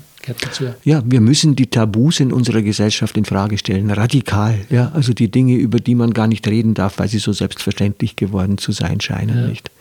Ja, 0.84 1.02
wir 1.06 1.22
müssen 1.22 1.56
die 1.56 1.68
Tabus 1.68 2.20
in 2.20 2.32
unserer 2.32 2.62
Gesellschaft 2.62 3.18
in 3.18 3.26
Frage 3.26 3.58
stellen, 3.58 3.90
radikal. 3.92 4.60
Ja, 4.70 4.92
also 4.94 5.14
die 5.14 5.32
Dinge, 5.32 5.56
über 5.56 5.80
die 5.80 5.96
man 5.96 6.14
gar 6.14 6.28
nicht 6.28 6.48
reden 6.48 6.74
darf, 6.74 7.00
weil 7.00 7.08
sie 7.08 7.20
so 7.20 7.34
selbstverständlich 7.34 8.16
geworden 8.16 8.58
zu 8.58 8.72
sein 8.72 9.02
scheinen, 9.02 9.38
ja. 9.38 9.48
nicht. 9.48 9.72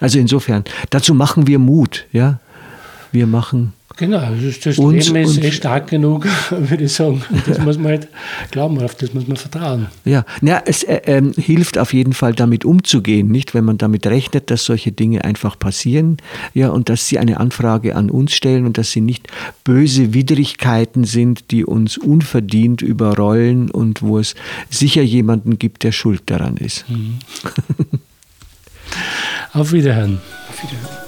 Also 0.00 0.18
insofern, 0.18 0.64
dazu 0.90 1.14
machen 1.14 1.46
wir 1.46 1.58
Mut, 1.58 2.04
ja. 2.12 2.40
Wir 3.12 3.26
machen 3.26 3.72
Genau, 3.96 4.28
das, 4.42 4.60
das 4.60 4.78
und, 4.78 4.92
Leben 4.92 5.16
ist 5.16 5.42
eh 5.42 5.50
stark 5.50 5.88
genug, 5.88 6.26
würde 6.50 6.84
ich 6.84 6.92
sagen. 6.92 7.22
Das 7.46 7.58
muss 7.58 7.78
man 7.78 7.92
halt 7.92 8.08
glauben, 8.50 8.78
auf 8.82 8.94
das 8.94 9.14
muss 9.14 9.26
man 9.26 9.38
vertrauen. 9.38 9.86
Ja, 10.04 10.26
ja 10.42 10.62
es 10.66 10.82
äh, 10.82 10.96
äh, 11.06 11.32
hilft 11.40 11.78
auf 11.78 11.94
jeden 11.94 12.12
Fall 12.12 12.34
damit 12.34 12.66
umzugehen, 12.66 13.28
nicht? 13.28 13.54
Wenn 13.54 13.64
man 13.64 13.78
damit 13.78 14.06
rechnet, 14.06 14.50
dass 14.50 14.66
solche 14.66 14.92
Dinge 14.92 15.24
einfach 15.24 15.58
passieren, 15.58 16.18
ja, 16.52 16.68
und 16.68 16.90
dass 16.90 17.08
sie 17.08 17.18
eine 17.18 17.40
Anfrage 17.40 17.96
an 17.96 18.10
uns 18.10 18.34
stellen 18.34 18.66
und 18.66 18.76
dass 18.76 18.92
sie 18.92 19.00
nicht 19.00 19.28
böse 19.64 20.12
Widrigkeiten 20.12 21.04
sind, 21.04 21.50
die 21.50 21.64
uns 21.64 21.96
unverdient 21.96 22.82
überrollen 22.82 23.70
und 23.70 24.02
wo 24.02 24.18
es 24.18 24.34
sicher 24.68 25.02
jemanden 25.02 25.58
gibt, 25.58 25.84
der 25.84 25.92
schuld 25.92 26.24
daran 26.26 26.58
ist. 26.58 26.84
Mhm. 26.90 27.18
auf 29.54 29.72
Wiederhören. 29.72 30.20
Auf 30.50 30.62
Wiederhören. 30.62 31.05